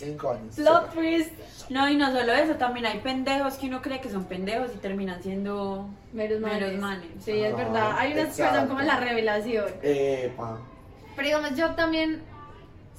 [0.05, 0.55] Cinco años.
[0.55, 1.31] Plot twist.
[1.69, 4.77] No, y no solo eso, también hay pendejos que uno cree que son pendejos y
[4.77, 6.61] terminan siendo Meros manes.
[6.61, 7.07] meros manes.
[7.23, 7.91] Sí, es Ah, verdad.
[7.97, 9.65] Hay unas que son como la revelación.
[9.81, 10.59] Epa.
[11.15, 12.21] Pero digamos, yo también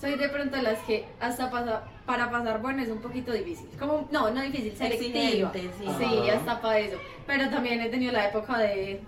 [0.01, 3.69] soy de pronto de las que hasta pasa- para pasar bueno es un poquito difícil.
[3.79, 5.53] Como, no, no difícil, selectiva.
[5.53, 5.71] Sí.
[5.99, 6.97] Sí, hasta para eso.
[7.27, 9.01] Pero también he tenido la época de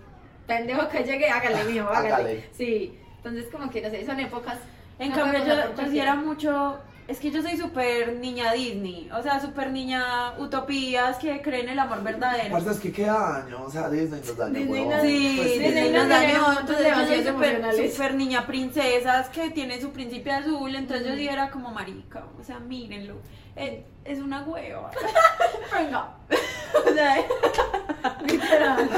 [0.46, 2.12] pendejo que llegue, hágale mío, hágale.
[2.14, 2.44] Hágale.
[2.52, 4.59] Sí, entonces como que no sé, son épocas.
[4.98, 6.78] En no cambio, yo, yo sí era mucho.
[7.07, 9.11] Es que yo soy súper niña Disney.
[9.14, 12.47] O sea, súper niña utopías que creen el amor verdadero.
[12.57, 14.93] Aparte es que qué año, o sea, Disney nos dañó, Disney huevón.
[14.95, 17.93] nos- Sí, Pues, Disney Disney nos nos dañó, dañó, entonces yo soy súper emocionales.
[17.95, 22.43] súper niña princesas que tiene su príncipe azul, entonces yo sí era como marica, o
[22.43, 23.17] sea, mírenlo,
[23.55, 24.90] eh, es una hueva.
[25.77, 26.17] Venga,
[26.87, 27.17] O sea,
[28.27, 28.88] literal.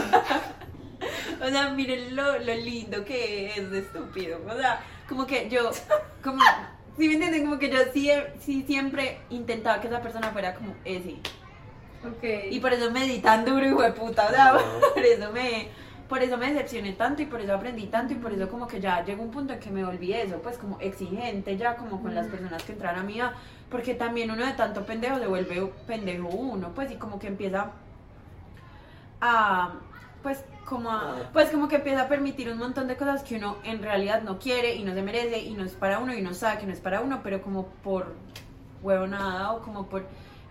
[1.44, 5.70] o sea, miren lo, lo lindo que es de estúpido, o sea, como que yo,
[6.22, 6.40] como,
[6.98, 10.74] si me entienden, como que yo sí, sí siempre intentaba que esa persona fuera como
[10.84, 11.16] ese.
[12.04, 12.50] Ok.
[12.50, 14.26] Y por eso me di tan duro, hijo de puta.
[14.26, 14.54] O sea,
[14.94, 15.68] por eso me.
[16.08, 18.80] Por eso me decepcioné tanto y por eso aprendí tanto y por eso como que
[18.80, 22.14] ya llegó un punto en que me volví eso, pues como exigente ya como con
[22.14, 23.34] las personas que entran a mi vida,
[23.68, 27.72] porque también uno de tanto pendejo se vuelve pendejo uno, pues y como que empieza
[29.20, 29.72] a
[30.26, 33.58] pues como a- pues como que empieza a permitir un montón de cosas que uno
[33.62, 36.34] en realidad no quiere y no se merece y no es para uno y uno
[36.34, 38.12] sabe que no es para uno, pero como por
[38.82, 40.04] huevonada o como por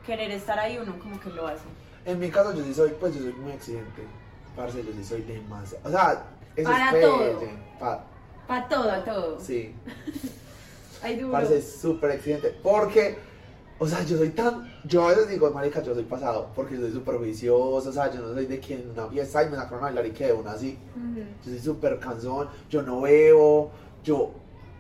[0.05, 1.65] querer estar ahí uno como que lo hace.
[2.05, 4.03] En mi caso yo sí soy, pues yo soy muy exigente.
[4.55, 5.85] Parce, yo sí soy demasiado.
[5.85, 6.23] O sea,
[6.55, 7.17] eso Para es todo.
[7.39, 8.03] pelle, pa-
[8.47, 8.87] Para todo.
[8.87, 9.39] Para todo.
[9.41, 9.75] sí.
[11.03, 11.33] Hay duro.
[11.33, 12.55] Parce, es súper exigente.
[12.63, 13.17] Porque,
[13.77, 14.71] o sea, yo soy tan.
[14.85, 16.49] Yo a veces digo, marica, yo soy pasado.
[16.55, 17.89] Porque soy súper juicioso.
[17.89, 20.05] O sea, yo no soy de quien en una fiesta y me sacaron a bailar
[20.05, 20.77] y quede una así.
[21.43, 22.47] Yo soy súper cansón.
[22.69, 23.71] Yo no bebo.
[24.03, 24.31] Yo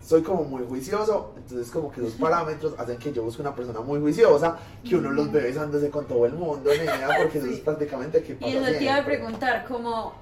[0.01, 1.33] soy como muy juicioso.
[1.35, 4.57] Entonces, como que esos parámetros hacen que yo busque una persona muy juiciosa.
[4.87, 8.35] Que uno los ve besándose con todo el mundo, nena, Porque eso es prácticamente que
[8.35, 8.49] pasa.
[8.49, 10.13] Y eso te iba a preguntar, como,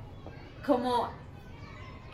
[0.65, 1.09] como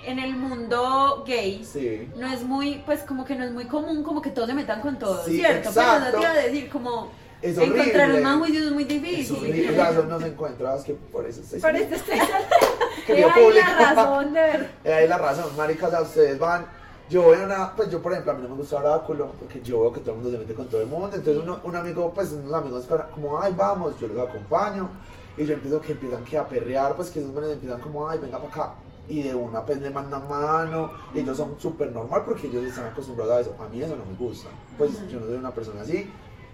[0.05, 2.09] en el mundo gay, Sí.
[2.15, 4.81] no es muy, pues como que no es muy común, como que todos se metan
[4.81, 5.69] con todo, Sí, ¿cierto?
[5.69, 6.07] Exacto.
[6.07, 9.37] eso te iba a decir, como Es encontrar un man es muy Es difícil.
[9.37, 9.69] horrible.
[9.71, 12.19] O sea, eso no se encuentra, es que por eso estoy Por eso estoy
[13.07, 14.69] He ahí la razón de ver.
[14.83, 16.65] Eh, ahí la razón, maricas, a ustedes van.
[17.09, 19.61] Yo voy a una, pues yo por ejemplo, a mí no me gusta Oráculo, porque
[19.61, 21.07] yo veo que todo el mundo se mete con todo el mundo.
[21.15, 22.85] Entonces uno, un amigo, pues unos amigos
[23.15, 24.89] como, ay, vamos, yo los acompaño.
[25.35, 28.19] Y yo empiezo que empiezan que a perrear, pues que esos manes empiezan como, ay,
[28.19, 28.75] venga para acá.
[29.09, 30.91] Y de una pues le mandan mano.
[31.13, 33.55] Ellos son súper normal porque ellos están acostumbrados a eso.
[33.59, 34.49] A mí eso no me gusta.
[34.77, 36.09] Pues yo no soy una persona así.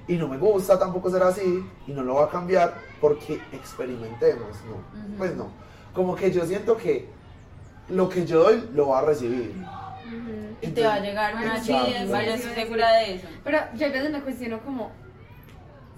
[0.07, 1.63] Y no me gusta tampoco ser así.
[1.85, 5.17] Y no lo va a cambiar porque experimentemos, ¿no?
[5.17, 5.49] Pues no.
[5.93, 7.09] Como que yo siento que
[7.89, 9.53] lo que yo doy lo va a recibir.
[10.61, 13.27] Y te va a llegar una chimba, yo estoy segura de eso.
[13.43, 14.91] Pero yo a veces me cuestiono como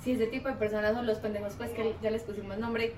[0.04, 2.96] si ese tipo de personas son los pendejos, pues que ya les pusimos nombre.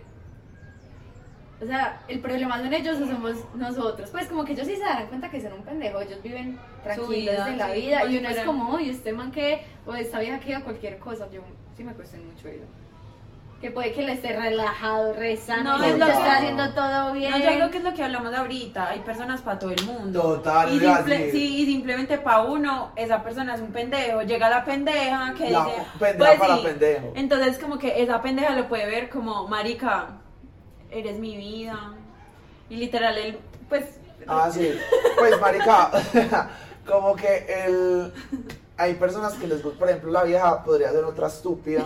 [1.62, 4.10] O sea, el problema son ellos o somos nosotros.
[4.12, 7.10] Pues como que ellos sí se dan cuenta que son un pendejo, ellos viven tranquilos
[7.10, 10.20] vida, en la sí, vida y uno es como, oye, este man que, o esta
[10.20, 11.30] vieja que o cualquier cosa.
[11.32, 11.42] Yo
[11.76, 12.64] sí me cuestiono mucho eso.
[13.60, 17.32] Que puede que le esté relajado, rezando, No, es lo está haciendo todo bien.
[17.32, 20.22] No, yo creo que es lo que hablamos ahorita, hay personas para todo el mundo.
[20.22, 24.22] Total, y, simple- sí, y simplemente para uno, esa persona es un pendejo.
[24.22, 25.76] Llega la pendeja que La dice.
[26.00, 26.62] pendeja pues para sí.
[26.64, 27.12] pendejo.
[27.16, 30.08] Entonces, como que esa pendeja lo puede ver como, Marica,
[30.92, 31.94] eres mi vida.
[32.70, 33.86] Y literal, él, pues.
[34.28, 34.72] Ah, sí.
[35.18, 35.92] Pues, marica,
[36.88, 38.14] como que el...
[38.78, 41.86] Hay personas que les gusta, por ejemplo, la vieja podría ser otra estúpida.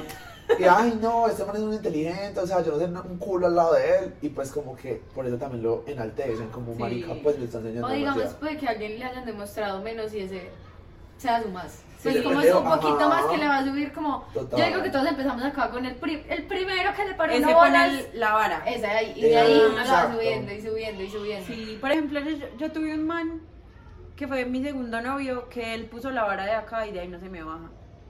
[0.59, 3.47] Y, ay, no, este man es muy inteligente, o sea, yo no sé un culo
[3.47, 4.13] al lado de él.
[4.21, 6.79] Y pues como que por eso también lo enaltecen, como Sí.
[6.79, 10.13] marica, pues le está enseñando O digamos, puede que a alguien le hayan demostrado menos
[10.13, 10.49] y ese
[11.17, 11.81] sea su más.
[12.03, 13.07] Pues como es un poquito ajá.
[13.09, 14.27] más que le va a subir como...
[14.33, 14.59] Total.
[14.59, 17.45] Yo digo que todos empezamos acá con el, pri- el primero que le paró Ese
[17.45, 17.85] una pone bola.
[17.87, 18.63] el- la vara.
[18.65, 21.45] Ese ahí, y de ahí uno la va subiendo y subiendo y subiendo.
[21.47, 23.41] Sí, por ejemplo, yo, yo tuve un man
[24.15, 27.07] que fue mi segundo novio, que él puso la vara de acá y de ahí
[27.07, 27.69] no se me baja.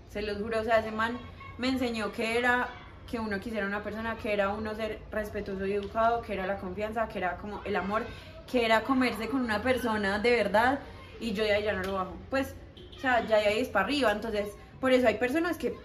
[0.09, 1.17] Se los juro, o sea, ese man
[1.57, 2.67] me enseñó que era
[3.09, 6.57] que uno quisiera una persona, que era uno ser respetuoso y educado, que era la
[6.57, 8.03] confianza, que era como el amor,
[8.51, 10.79] que era comerse con una persona de verdad
[11.19, 12.13] y yo de ahí ya no lo bajo.
[12.29, 12.55] Pues,
[12.95, 15.75] o sea, ya de ahí es para arriba, entonces, por eso hay personas que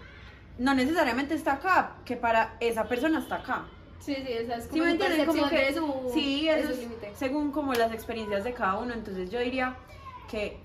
[0.57, 3.65] no necesariamente está acá, que para esa persona está acá.
[3.99, 5.25] Sí, sí, esa es ¿Sí como me su entienden?
[5.27, 7.11] Como que, de su, sí, de eso su es límite.
[7.15, 8.93] según como las experiencias de cada uno.
[8.93, 9.75] Entonces yo diría
[10.29, 10.57] que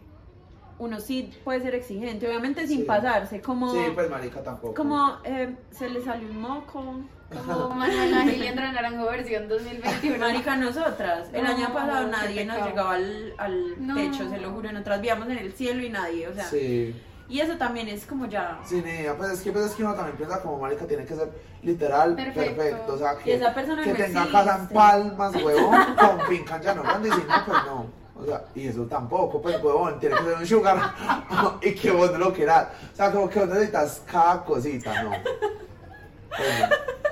[0.78, 2.84] uno sí puede ser exigente, obviamente sin Sí.
[2.84, 4.74] pasarse, como, Sí, pues marica tampoco.
[4.74, 7.00] como eh, se le sale un moco.
[7.32, 10.18] Como Manuela Gil y Andrea Naranjo versión 2021.
[10.18, 13.94] Marica, nosotras, el No, año pasado nadie nos llegaba al, al No.
[13.94, 16.94] techo, se lo juro, nosotras vivíamos en el cielo y nadie, o sea, Sí.
[17.28, 19.94] y eso también es como ya, Sí, niña, pues es que, pues es que uno
[19.94, 21.30] también piensa como marica tiene que ser
[21.62, 22.56] literal Perfecto.
[22.56, 24.32] perfecto, o sea, Y que, esa persona que no tenga existe.
[24.32, 28.24] casa en palmas, huevón, con finca en llano grande y si no, pues no, o
[28.26, 30.78] sea, y eso tampoco, pues huevón, tiene que ser un sugar
[31.62, 35.10] y que vos no lo quieras, o sea, como que vos necesitas cada cosita, ¿no?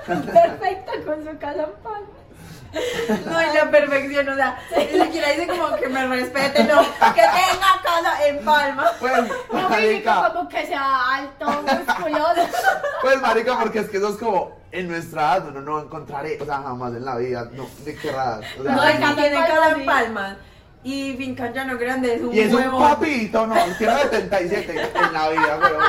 [0.05, 2.07] Perfecta con su casa en palma.
[3.27, 7.21] no es la perfección, o sea, ni siquiera dice como que me respete, no, que
[7.21, 8.91] tenga casa en palma.
[8.99, 9.13] pues,
[9.53, 12.47] No marica, como que sea alto, musculoso.
[13.01, 16.45] pues marica, porque es que eso es como, en nuestra edad uno no encontraré, o
[16.45, 19.35] sea, jamás en la vida, no, ni querrás, o sea, No, No, es que tiene
[19.35, 19.85] en casa palma, en sí.
[19.85, 20.35] palmas.
[20.85, 25.29] Y finca llano grande es un Y es un papito, no, tiene 77 en la
[25.29, 25.79] vida, pero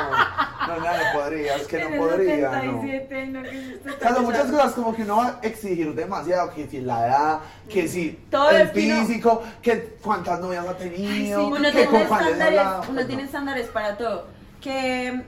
[0.66, 2.82] no, no, no, no podría, es que no podría, no.
[2.82, 6.80] 77, no, que Claro, muchas cosas como que uno va a exigir demasiado, que si
[6.80, 11.62] la edad, que si Todo el físico, que cuántas novias ha Ay, tenido, sí, uno
[11.62, 13.26] que tiene con estándares, uno pues tiene no.
[13.26, 14.26] estándares para todo.
[14.60, 15.22] Que,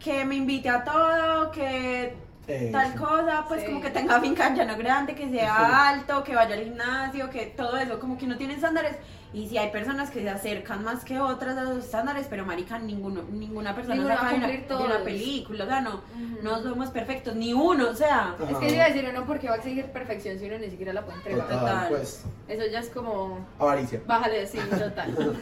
[0.00, 2.14] que me invite a todo, que
[2.46, 2.72] Eso.
[2.72, 3.66] tal cosa, pues Sí.
[3.68, 7.46] como que tenga finca en llano grande, que sea alto, que vaya al gimnasio, que
[7.56, 8.96] todo eso, como que uno tiene estándares.
[9.34, 12.78] Y si hay personas que se acercan más que otras a los estándares, pero marica,
[12.78, 15.80] ninguno, ninguna persona Ninguno saca va a de una, cumplir de una película, o sea,
[15.80, 16.38] no, Ujú.
[16.42, 18.36] no somos perfectos, ni uno, o sea.
[18.40, 18.74] Es que Ajá.
[18.74, 21.18] iba a decir uno porque va a exigir perfección si uno ni siquiera la puede
[21.18, 21.48] entregar.
[21.48, 21.88] Total, Total.
[21.88, 23.44] pues, Eso ya es como.
[23.58, 24.00] avaricia.
[24.06, 25.36] Bájale, sí, total.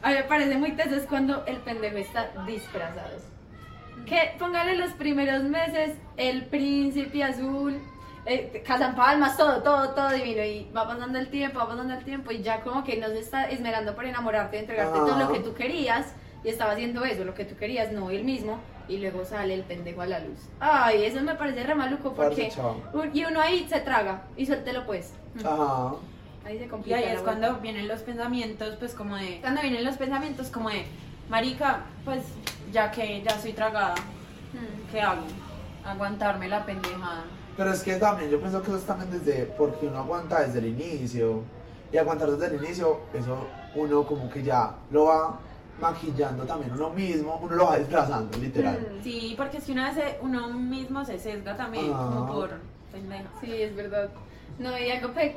[0.00, 3.18] A mí me parece muy teso es cuando el pendejo está disfrazado.
[4.06, 7.78] Que póngale los primeros meses el príncipe azul,
[8.26, 10.42] eh, casa en palmas, todo, todo, todo divino.
[10.42, 13.18] Y va pasando el tiempo, va pasando el tiempo y ya como que no se
[13.20, 15.32] está esmerando por enamorarte, entregarte todo lo Ajá.
[15.32, 16.14] que tú querías.
[16.42, 18.58] Y estaba haciendo eso, lo que tú querías, no él mismo.
[18.86, 20.38] Y luego sale el pendejo a la luz.
[20.60, 22.52] Ay, eso me parece re maluco porque.
[23.14, 25.14] Y uno ahí se traga y suéltelo pues.
[25.42, 25.94] Ajá.
[26.44, 26.98] Ahí se Y complica.
[26.98, 27.40] ahí la es vuelta.
[27.40, 30.84] cuando vienen los pensamientos, pues como de, cuando vienen los pensamientos como de,
[31.30, 32.20] marica, pues
[32.70, 33.94] ya que ya soy tragada,
[34.52, 34.92] Hmm.
[34.92, 35.22] ¿qué hago?
[35.86, 37.24] Aguantarme la pendejada.
[37.56, 40.58] Pero es que también, yo pienso que eso es también desde, porque uno aguanta desde
[40.58, 41.42] el inicio.
[41.92, 45.38] Y aguantar desde el inicio, eso uno como que ya lo va
[45.80, 48.78] maquillando también uno mismo, uno lo va disfrazando, literal.
[48.98, 49.02] Mm.
[49.02, 52.10] Sí, porque si una vez uno mismo se sesga también, Ah.
[52.12, 52.50] como por
[52.92, 53.24] pendeja.
[53.40, 54.08] Sí, es verdad.
[54.58, 55.36] No, y algo pe-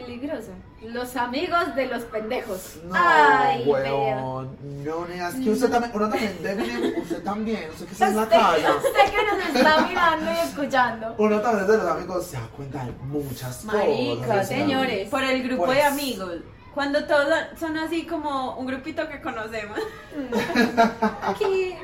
[0.00, 0.50] peligroso.
[0.82, 2.76] Los amigos de los pendejos.
[2.84, 7.86] No, Ay, weón, no, nena, es que usted también, uno también debe, usted también, usted
[7.86, 11.14] que está en la casa, usted que nos está mirando y escuchando.
[11.18, 14.48] uno también de los amigos se da cuenta de muchas Marica, cosas.
[14.48, 15.08] sea, señores.
[15.08, 16.34] Por el grupo Pues- de amigos.
[16.74, 17.26] Cuando todos
[17.58, 19.78] son así como un grupito que conocemos.
[21.22, 21.74] Aquí.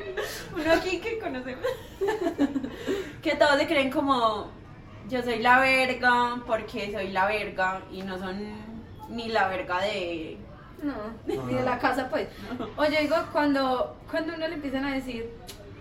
[0.55, 1.65] Uno aquí que conocemos.
[3.23, 4.51] que todos se creen como
[5.09, 8.37] yo soy la verga porque soy la verga y no son
[9.09, 10.37] ni la verga de
[10.81, 10.93] No,
[11.27, 11.69] No, ni de no.
[11.69, 12.27] la casa, pues.
[12.77, 15.29] Oye, digo, cuando, cuando uno le empiezan a decir,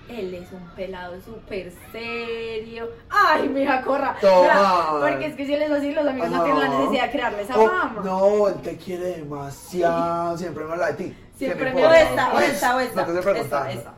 [0.09, 2.91] él es un pelado súper serio.
[3.09, 4.17] Ay, mira, corra.
[4.21, 4.99] Toma.
[5.01, 7.43] Porque es que si él es así, los amigos no, tienen la necesidad de crearle
[7.43, 8.03] esa Oh, fama.
[8.05, 11.17] no, él te quiere demasiado, siempre me habla de ti.
[11.39, 13.03] Siempre ¿Qué me o Bueno, esta, o esta, o esta,
[13.39, 13.95] esta, esta.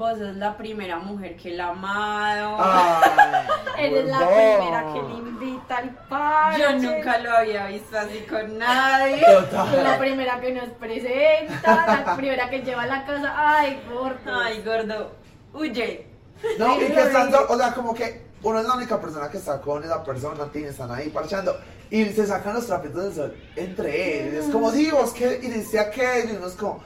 [0.00, 2.56] Vos sos la primera mujer que él ha amado.
[2.58, 3.46] Ay,
[3.84, 6.58] Eres la primera que le invita al parche.
[6.58, 9.22] Yo nunca lo había visto así con nadie.
[9.22, 9.84] Total.
[9.84, 13.34] La primera que nos presenta, la primera que lleva a la casa.
[13.36, 14.40] Ay, gordo.
[14.42, 15.12] Ay, gordo,
[15.52, 16.06] huye.
[16.58, 19.60] No, y que están, o sea, como que uno es la única persona que está
[19.60, 21.54] con esa persona, tin, están ahí parchando
[21.90, 24.46] y se sacan los trapitos del sol entre ellos.
[24.46, 26.80] Es como, sí, vos qué, y dice aquello, y uno es como,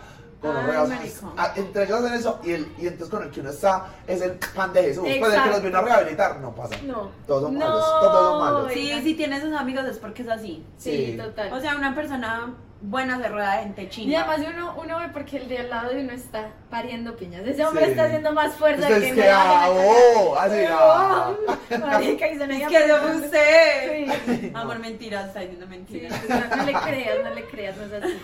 [0.52, 0.88] bueno,
[1.36, 4.20] ah, entre ellos hacen eso y, el, y entonces con el que uno está es
[4.22, 5.02] el pan de Jesús.
[5.02, 5.50] Pues el que Exacto.
[5.50, 6.76] los vino a rehabilitar, no pasa.
[6.84, 7.10] No.
[7.26, 7.60] Todos son No.
[7.66, 8.72] malos, todos son malos.
[8.72, 10.64] Sí, si tienes sus amigos es porque es así.
[10.78, 11.16] Sí, Sí.
[11.16, 11.52] total.
[11.52, 12.54] O sea, una persona
[12.86, 14.30] buena se rueda de gente y chingada.
[14.30, 17.46] además uno, uno ve porque el de al lado de uno está pariendo piñas.
[17.46, 17.90] Ese hombre Sí.
[17.92, 21.32] está haciendo más fuerza Entonces, que que ah, oh, así, ah.
[21.80, 22.92] Marica, y se Es que
[23.24, 24.06] usted.
[24.26, 24.52] Sí.
[24.54, 26.12] Amor, mentiras, está diciendo Sí, mentiras.
[26.28, 28.20] no, no le creas, no le creas, no es así.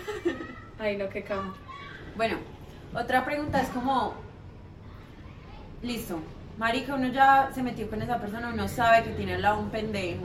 [0.79, 1.55] Ay, no, qué cama.
[2.17, 2.37] Bueno,
[2.95, 4.15] otra pregunta es como,
[5.83, 6.19] listo,
[6.59, 9.71] marica, uno ya se metió con esa persona, uno sabe que tiene al lado un
[9.71, 10.25] pendejo.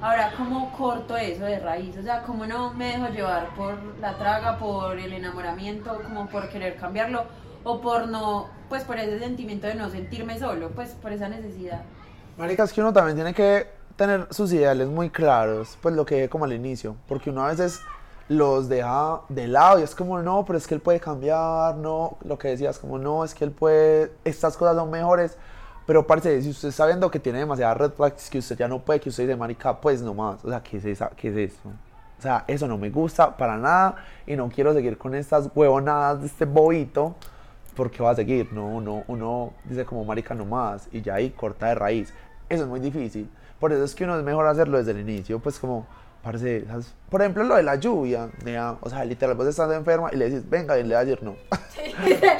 [0.00, 1.96] Ahora, ¿cómo corto eso de raíz?
[1.96, 6.48] O sea, ¿cómo no me dejo llevar por la traga, por el enamoramiento, como por
[6.48, 7.24] querer cambiarlo?
[7.64, 11.82] O por no, pues por ese sentimiento de no sentirme solo, pues por esa necesidad.
[12.36, 16.28] Marica, es que uno también tiene que tener sus ideales muy claros, pues lo que
[16.28, 17.80] como al inicio, porque uno a veces
[18.28, 22.18] los deja de lado y es como, no, pero es que él puede cambiar, no,
[22.24, 25.36] lo que decías, como, no, es que él puede, estas cosas son mejores,
[25.86, 28.80] pero parece, si usted está viendo que tiene demasiadas red flags, que usted ya no
[28.80, 31.52] puede, que usted dice, marica, pues no más, o sea, ¿qué es, esa, qué es
[31.52, 31.70] eso?
[32.18, 36.20] O sea, eso no me gusta para nada y no quiero seguir con estas huevonadas
[36.20, 37.14] de este bobito
[37.76, 41.30] porque va a seguir, no, uno, uno dice como marica no más y ya ahí
[41.30, 42.12] corta de raíz.
[42.48, 43.30] Eso es muy difícil.
[43.60, 45.86] Por eso es que uno es mejor hacerlo desde el inicio, pues como,
[46.36, 46.94] ¿sabes?
[47.08, 50.26] por ejemplo, lo de la lluvia, ya, o sea, literal, vos estás enferma y le
[50.26, 51.36] dices, venga, y le ayer no.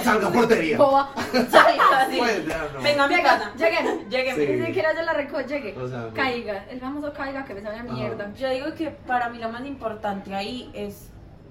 [0.03, 0.77] Salga portería.
[0.79, 1.11] Boba,
[1.51, 2.18] salga así.
[2.18, 2.83] Pues, no.
[2.83, 3.53] Venga a mi casa.
[3.57, 4.46] lleguen, lleguen, Sí.
[4.61, 5.77] ni siquiera yo la recojo, llegue.
[5.79, 6.14] O sea, no.
[6.14, 8.33] Caiga, el famoso caiga que me sabe a mierda.
[8.35, 11.09] Yo digo que para mí lo más importante ahí es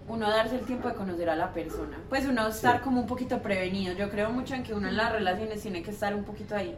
[0.08, 1.98] uno darse el tiempo de conocer a la persona.
[2.10, 3.94] Pues uno estar como un poquito prevenido.
[3.96, 6.78] Yo creo mucho en que uno en las relaciones tiene que estar un poquito ahí.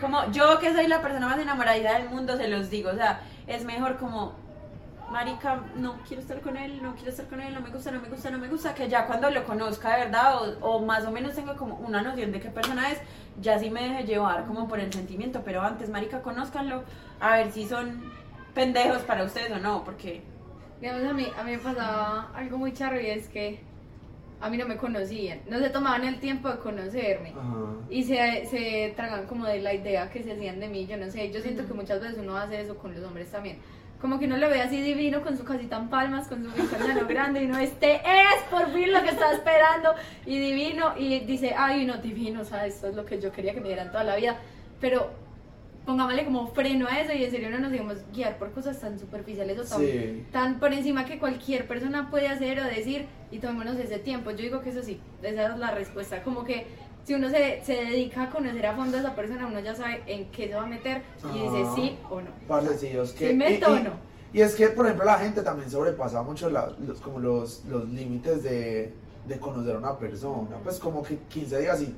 [0.00, 2.90] Como yo que soy la persona más enamorada del mundo, se los digo.
[2.90, 4.36] O sea, es mejor como,
[5.10, 8.00] marica, no quiero estar con él, no quiero estar con él, no me gusta, no
[8.00, 8.74] me gusta, no me gusta.
[8.74, 12.02] Que ya cuando lo conozca de verdad o, o más o menos tenga como una
[12.02, 12.98] noción de qué persona es,
[13.40, 15.42] ya sí me deje llevar como por el sentimiento.
[15.44, 16.84] Pero antes, marica, conózcanlo
[17.20, 18.12] a ver si son
[18.54, 20.22] pendejos para ustedes o no, porque
[20.80, 23.58] Digamos, a mí, a mí me pasaba algo muy charro y es que
[24.40, 27.30] a mí no me conocían, no se tomaban el tiempo de conocerme.
[27.30, 27.74] Ajá.
[27.90, 31.10] Y se, se tragan como de la idea que se hacían de mí, yo no
[31.10, 33.58] sé, yo siento que muchas veces uno hace eso con los hombres también.
[34.00, 37.06] Como que uno lo ve así divino, con su casita en palmas, con su lo
[37.08, 41.54] grande, y uno, este es por fin lo que estaba esperando, y divino, y dice,
[41.56, 44.04] ay, no, divino, o sea, esto es lo que yo quería que me dieran toda
[44.04, 44.36] la vida,
[44.80, 45.10] pero
[45.84, 49.00] pongámosle como freno a eso, y en serio no nos dejemos guiar por cosas tan
[49.00, 50.24] superficiales o tan, Sí.
[50.30, 54.30] tan por encima que cualquier persona puede hacer o decir, y tomémonos ese tiempo.
[54.30, 56.66] Yo digo que eso sí, esa es la respuesta, como que
[57.04, 60.02] si uno se, se dedica a conocer a fondo a esa persona, uno ya sabe
[60.06, 61.02] en qué se va a meter
[61.34, 61.74] y dice Ajá.
[61.74, 62.30] sí o no.
[63.12, 63.30] Que...
[63.30, 63.90] Sí me y- y- tono.
[64.32, 67.88] Y, es que, por ejemplo, la gente también sobrepasa mucho la- los, como los, los
[67.88, 68.92] límites de,
[69.26, 70.56] de conocer a una persona.
[70.62, 71.94] Pues como que 15 días y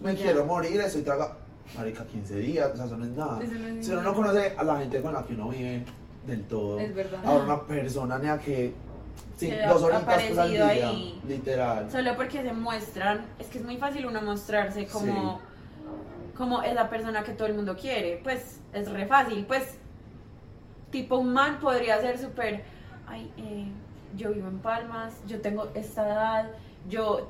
[0.00, 0.22] me Ya.
[0.24, 1.36] quiero morir, estoy traga...
[1.76, 3.40] Marica, 15 días, o sea, eso no es nada.
[3.42, 5.84] Eso no es si uno no conoce a la gente con la que uno vive
[6.26, 6.80] del todo.
[6.80, 7.20] Es verdad.
[7.24, 8.72] Ahora una persona ni a que...
[9.38, 11.20] Sí, dos horitas pues, al día, ahí.
[11.26, 11.88] literal.
[11.90, 15.40] solo porque se muestran, es que es muy fácil uno mostrarse como,
[16.36, 19.78] como es la persona que todo el mundo quiere, pues es re fácil, pues
[20.90, 22.64] tipo un man podría ser súper,
[23.06, 23.68] ay, eh,
[24.16, 26.50] yo vivo en Palmas, yo tengo esta edad,
[26.88, 27.28] yo,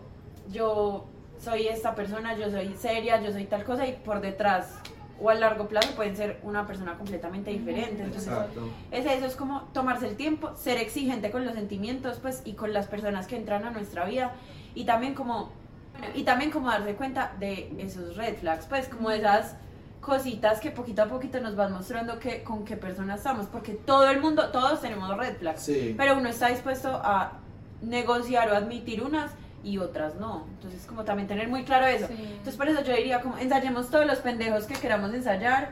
[0.50, 1.04] yo
[1.38, 4.80] soy esta persona, yo soy seria, yo soy tal cosa y por detrás
[5.20, 8.68] o a largo plazo pueden ser una persona completamente diferente, entonces Exacto.
[8.90, 12.72] es eso, es como tomarse el tiempo, ser exigente con los sentimientos, pues, y con
[12.72, 14.32] las personas que entran a nuestra vida,
[14.74, 15.50] y también como,
[16.14, 19.56] y también como darse cuenta de esos red flags, pues, como esas
[20.00, 24.08] cositas que poquito a poquito nos van mostrando que, con qué persona estamos, porque todo
[24.08, 25.94] el mundo, todos tenemos red flags, Sí.
[25.98, 27.32] pero uno está dispuesto a
[27.82, 29.32] negociar o admitir unas
[29.64, 32.14] y otras no, entonces como también tener muy claro eso, Sí.
[32.18, 35.70] entonces por eso yo diría como ensayemos todos los pendejos que queramos ensayar,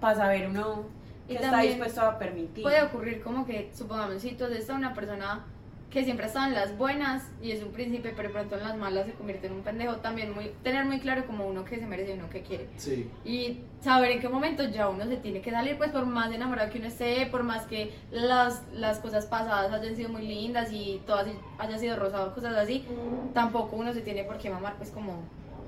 [0.00, 0.84] para saber uno
[1.24, 2.62] Y que está también dispuesto a permitir.
[2.62, 5.44] Puede ocurrir como que, supongamos, si tú está una persona
[5.90, 9.06] que siempre está en las buenas y es un príncipe, pero pronto en las malas
[9.06, 12.10] se convierte en un pendejo, también muy, tener muy claro como uno que se merece
[12.10, 12.68] y uno que quiere.
[12.76, 13.08] Sí.
[13.24, 16.70] Y saber en qué momento ya uno se tiene que salir, pues por más enamorado
[16.70, 21.00] que uno esté, por más que las, las cosas pasadas hayan sido muy lindas y
[21.06, 22.84] todas hayan sido rosadas, cosas así,
[23.32, 25.20] tampoco uno se tiene por qué mamar pues como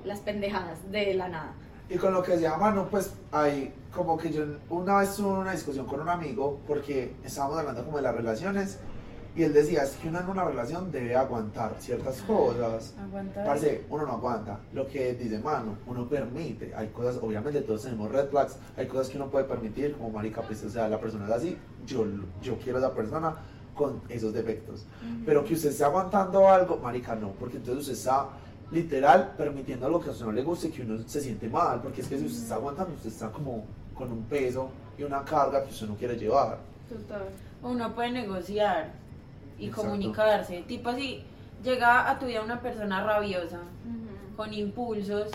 [0.05, 1.53] las pendejadas de la nada.
[1.89, 5.39] Y con lo que se llama, no, pues hay como que yo una vez tuve
[5.39, 8.79] una discusión con un amigo porque estábamos hablando como de las relaciones
[9.39, 12.93] y él decía, es que uno en una relación debe aguantar ciertas cosas.
[13.01, 13.45] Aguantar.
[13.45, 14.59] Parce, uno no aguanta.
[14.73, 16.75] Lo que dice Mano, uno permite.
[16.75, 20.41] Hay cosas, obviamente todos tenemos red flags, hay cosas que uno puede permitir, como marica,
[20.41, 22.05] pues, o sea, la persona es así, yo,
[22.41, 23.33] yo quiero a esa persona
[23.75, 24.85] con esos defectos.
[25.25, 28.27] Pero que usted esté aguantando algo, marica, no, porque entonces usted está
[28.71, 32.01] literal permitiendo lo que a usted no le guste que uno se siente mal, porque
[32.01, 33.63] es que si usted está aguantando, usted está como
[33.95, 36.57] con un peso y una carga que usted no quiere llevar.
[36.89, 37.29] Total.
[37.63, 38.98] Uno puede negociar
[39.59, 39.89] y Exacto.
[39.89, 40.63] comunicarse.
[40.67, 41.23] Tipo si
[41.63, 44.35] llega a tu vida una persona rabiosa, Ujú.
[44.35, 45.29] con impulsos,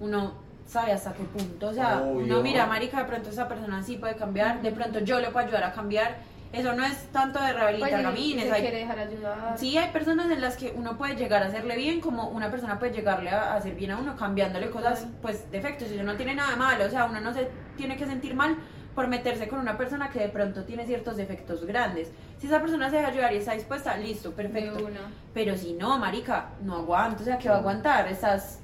[0.00, 0.32] uno
[0.66, 1.68] sabe hasta qué punto.
[1.68, 2.24] O sea, Obvio.
[2.24, 5.46] uno mira, marica, de pronto esa persona sí puede cambiar, de pronto yo le puedo
[5.46, 6.16] ayudar a cambiar.
[6.50, 8.44] Eso no es tanto de Pues, rehabilitar y gamines.
[8.46, 9.54] se hay- quiere dejar ayudar.
[9.58, 12.78] Sí, hay personas en las que uno puede llegar a hacerle bien, como una persona
[12.78, 15.90] puede llegarle a hacer bien a uno cambiándole cosas, pues defectos.
[15.90, 18.56] Y eso no tiene nada malo, o sea, uno no se tiene que sentir mal
[18.98, 22.10] por meterse con una persona que de pronto tiene ciertos defectos grandes.
[22.40, 24.84] Si esa persona se deja ayudar y está dispuesta, listo, perfecto.
[24.84, 25.02] una.
[25.32, 28.08] Pero si no, marica, no aguanto, o sea, que va a aguantar?
[28.08, 28.58] Estás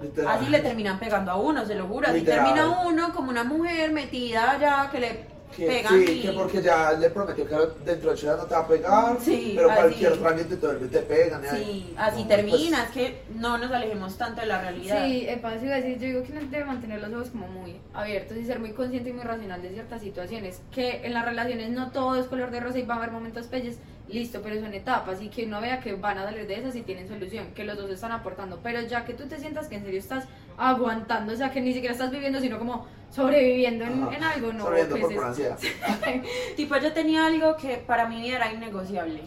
[0.00, 0.38] Literal.
[0.38, 2.08] Así le terminan pegando a uno, se lo juro.
[2.08, 2.46] Así Literal.
[2.46, 5.26] termina uno como una mujer metida allá que le
[5.56, 5.92] Que, pegan.
[6.06, 8.68] sí, y- que porque ya le prometió que dentro de días no te va a
[8.68, 9.80] pegar, Sí, pero así.
[9.80, 11.44] cualquier trámite te pegan.
[11.44, 15.04] ahí- Sí, así no, termina, pues, es que no nos alejemos tanto de la realidad.
[15.04, 18.36] Sí, iba a decir, yo digo que uno debe mantener los ojos como muy abiertos
[18.36, 20.60] y ser muy consciente y muy racional de ciertas situaciones.
[20.72, 23.46] Que en las relaciones no todo es color de rosa y va a haber momentos
[23.48, 23.78] pelles,
[24.08, 26.82] listo, pero son etapas y que uno vea que van a salir de esas y
[26.82, 28.58] tienen solución, que los dos están aportando.
[28.62, 30.24] Pero ya que tú te sientas que en serio estás
[30.60, 34.64] aguantando, o sea, que ni siquiera estás viviendo, sino como sobreviviendo en, algo, no.
[34.64, 35.58] Sobreviviendo pues por ansiedad.
[36.56, 39.22] Tipo, yo tenía algo que para mi vida era innegociable,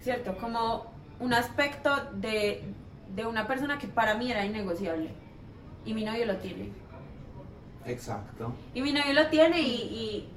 [0.00, 0.36] ¿cierto?
[0.38, 2.64] Como un aspecto de,
[3.14, 5.10] de una persona que para mí era innegociable.
[5.84, 6.72] Y mi novio lo tiene.
[7.86, 8.52] Exacto.
[8.74, 10.28] Y mi novio lo tiene y, y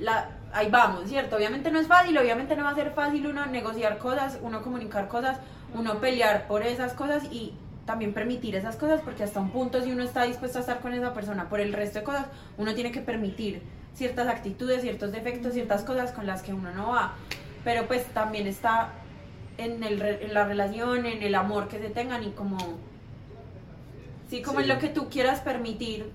[0.00, 1.36] la, ahí vamos, ¿cierto?
[1.36, 5.08] Obviamente no es fácil, obviamente no va a ser fácil uno negociar cosas, uno comunicar
[5.08, 5.38] cosas,
[5.74, 7.54] uno pelear por esas cosas y
[7.86, 10.94] también permitir esas cosas porque hasta un punto si uno está dispuesto a estar con
[10.94, 12.26] esa persona por el resto de cosas,
[12.56, 13.62] uno tiene que permitir
[13.94, 17.14] ciertas actitudes, ciertos defectos, ciertas cosas con las que uno no va.
[17.62, 18.90] Pero pues también está
[19.58, 22.58] en, el, en la relación, en el amor que se tengan y como...
[24.28, 24.72] Sí, como en Sí.
[24.72, 26.10] lo que tú quieras permitir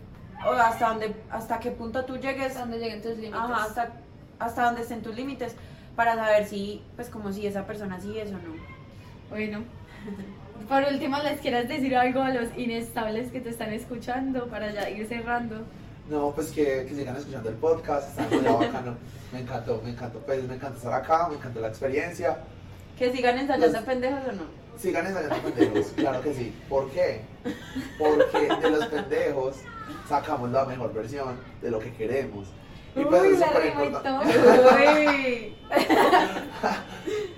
[0.45, 3.39] o hasta donde hasta qué punto tú llegues hasta donde lleguen tus límites.
[3.39, 3.93] Ajá, hasta,
[4.39, 5.55] hasta donde estén tus límites
[5.95, 8.55] para saber si, pues como si esa persona sí es o no.
[9.30, 9.59] Bueno,
[10.68, 14.89] por último, ¿les quieras decir algo a los inestables que te están escuchando para ya
[14.89, 15.57] ir cerrando?
[16.10, 18.95] No, pues que, que sigan escuchando el podcast, está muy bacano.
[19.32, 22.38] Me encantó, me encantó, pues me encanta estar acá, me encantó la experiencia.
[22.97, 24.43] Que sigan ensayando Los- pendejos o no.
[24.78, 26.53] Sigan ensayando pendejos, claro que sí.
[26.68, 27.22] ¿Por qué?
[27.97, 29.57] Porque de los pendejos
[30.07, 32.47] sacamos la mejor versión de lo que queremos.
[32.95, 35.53] Y pues Uy, es súper importante.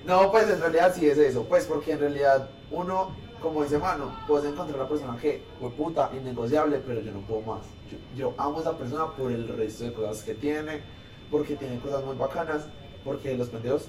[0.06, 3.12] No, pues en realidad sí es eso, pues porque en realidad uno,
[3.42, 7.20] como dice mano, puedes encontrar a la persona que fue puta, innegociable, pero yo no
[7.22, 7.62] puedo más.
[7.92, 10.82] Yo, yo amo a esa persona por el resto de cosas que tiene,
[11.30, 12.66] porque tiene cosas muy bacanas,
[13.04, 13.88] porque de los pendejos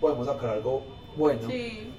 [0.00, 0.82] podemos sacar algo
[1.16, 1.48] bueno.
[1.48, 1.90] Sí,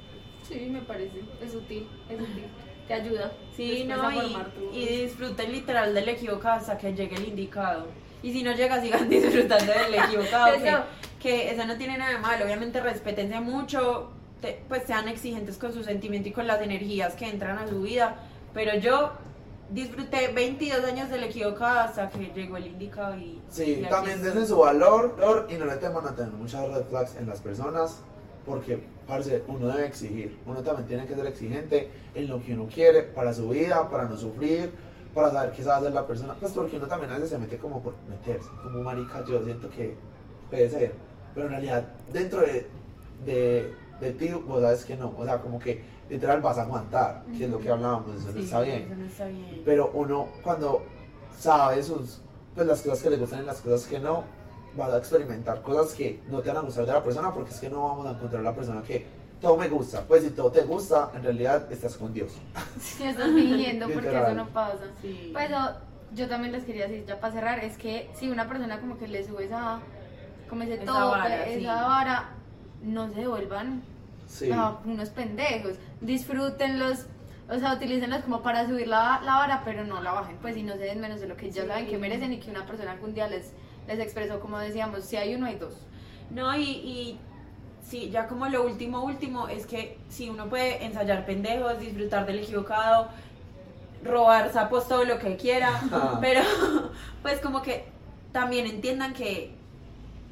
[0.47, 1.19] Sí, me parece.
[1.45, 2.43] Es útil, es útil.
[2.87, 3.31] Te ayuda.
[3.55, 7.85] sí, después no, y, tu- y disfruten literal del equivocado hasta que llegue el indicado.
[8.23, 10.77] Y si no llega, sigan disfrutando del equivocado, que, Eso.
[11.19, 12.45] que eso no tiene nada de malo.
[12.45, 14.09] Obviamente, respétense mucho,
[14.41, 17.81] te- pues sean exigentes con su sentimiento y con las energías que entran a su
[17.81, 18.15] vida.
[18.53, 19.11] Pero yo
[19.69, 23.21] disfruté 22 años del equivocado hasta que llegó el indicado y.
[23.21, 26.67] y Sí, aquí también desde su valor valor, y no le teman a tener muchas
[26.69, 27.99] red flags en las personas,
[28.45, 32.67] porque, parce, uno debe exigir, uno también tiene que ser exigente en lo que uno
[32.73, 34.71] quiere para su vida, para no sufrir,
[35.13, 37.57] para saber qué sabe hacer la persona, pues porque uno también a veces se mete
[37.57, 39.95] como por meterse, como marica, yo siento que
[40.49, 40.93] puede ser,
[41.35, 42.67] pero en realidad dentro de,
[43.25, 47.23] de, de ti vos sabes que no, o sea, como que literal vas a aguantar,
[47.37, 48.83] que es lo que hablábamos, eso no Sí, está bien.
[48.83, 49.61] Eso no está bien.
[49.65, 50.83] Pero uno cuando
[51.37, 52.21] sabe sus,
[52.55, 54.23] pues las cosas que le gustan y las cosas que no,
[54.79, 57.59] va a experimentar cosas que no te van a gustar de la persona porque es
[57.59, 59.05] que no vamos a encontrar la persona que
[59.41, 60.01] todo me gusta.
[60.01, 62.33] Pues si todo te gusta, en realidad estás con Dios.
[62.79, 64.85] Si estás fingiendo porque eso no pasa.
[65.01, 65.29] Sí.
[65.33, 65.49] Pues
[66.13, 69.07] yo también les quería decir, ya para cerrar, es que si una persona como que
[69.07, 69.79] le sube esa,
[70.49, 71.65] como ese Esa tope, vara, esa sí.
[71.65, 72.29] vara,
[72.83, 73.81] no se devuelvan
[74.27, 74.51] Sí.
[74.51, 75.73] a unos pendejos.
[76.01, 77.05] Disfrútenlos,
[77.49, 80.63] o sea, utilícenlos como para subir la, la vara, pero no la bajen, pues y
[80.63, 81.67] no se den menos de lo que ya Sí.
[81.67, 83.51] saben que merecen y que una persona algún día les,
[83.87, 85.73] les expresó, como decíamos, si hay uno, hay dos.
[86.29, 87.19] No, y, y
[87.83, 92.39] sí, ya como lo último, último, es que si uno puede ensayar pendejos, disfrutar del
[92.39, 93.07] equivocado,
[94.03, 96.17] robar sapos, todo lo que quiera, Ajá.
[96.21, 96.41] pero
[97.23, 97.85] pues como que
[98.31, 99.55] también entiendan que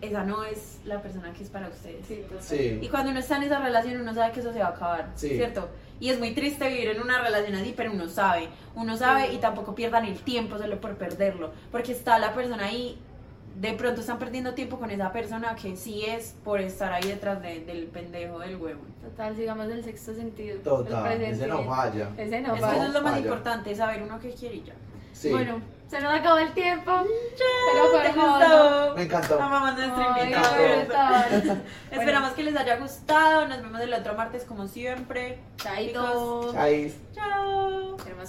[0.01, 2.05] esa no es la persona que es para ustedes.
[2.41, 2.79] Sí.
[2.81, 5.09] Y cuando uno está en esa relación, uno sabe que eso se va a acabar,
[5.15, 5.29] Sí.
[5.29, 5.69] ¿cierto?
[5.99, 9.37] Y es muy triste vivir en una relación así, pero uno sabe, uno sabe y
[9.37, 12.99] tampoco pierdan el tiempo solo por perderlo, porque está la persona ahí,
[13.55, 17.41] de pronto están perdiendo tiempo con esa persona que sí es por estar ahí detrás
[17.41, 18.81] de- del pendejo del huevo.
[19.01, 20.59] Total, sigamos del sexto sentido.
[20.59, 22.11] Total, el ese no falla.
[22.15, 22.75] Ese no Es que falla.
[22.77, 24.73] eso es lo más importante, saber uno qué quiere y ya.
[25.17, 25.31] Sí.
[25.31, 26.91] Bueno, se nos acabó el tiempo.
[26.91, 27.43] ¿Te
[27.73, 28.93] Pero fue gustó?
[28.95, 29.41] Me encantó.
[29.41, 31.57] Amamos nuestro Ay, invitado.
[31.91, 33.47] Esperamos que les haya gustado.
[33.47, 35.39] Nos vemos el otro martes como siempre.
[35.57, 36.53] Chaito.
[37.13, 37.97] Chao.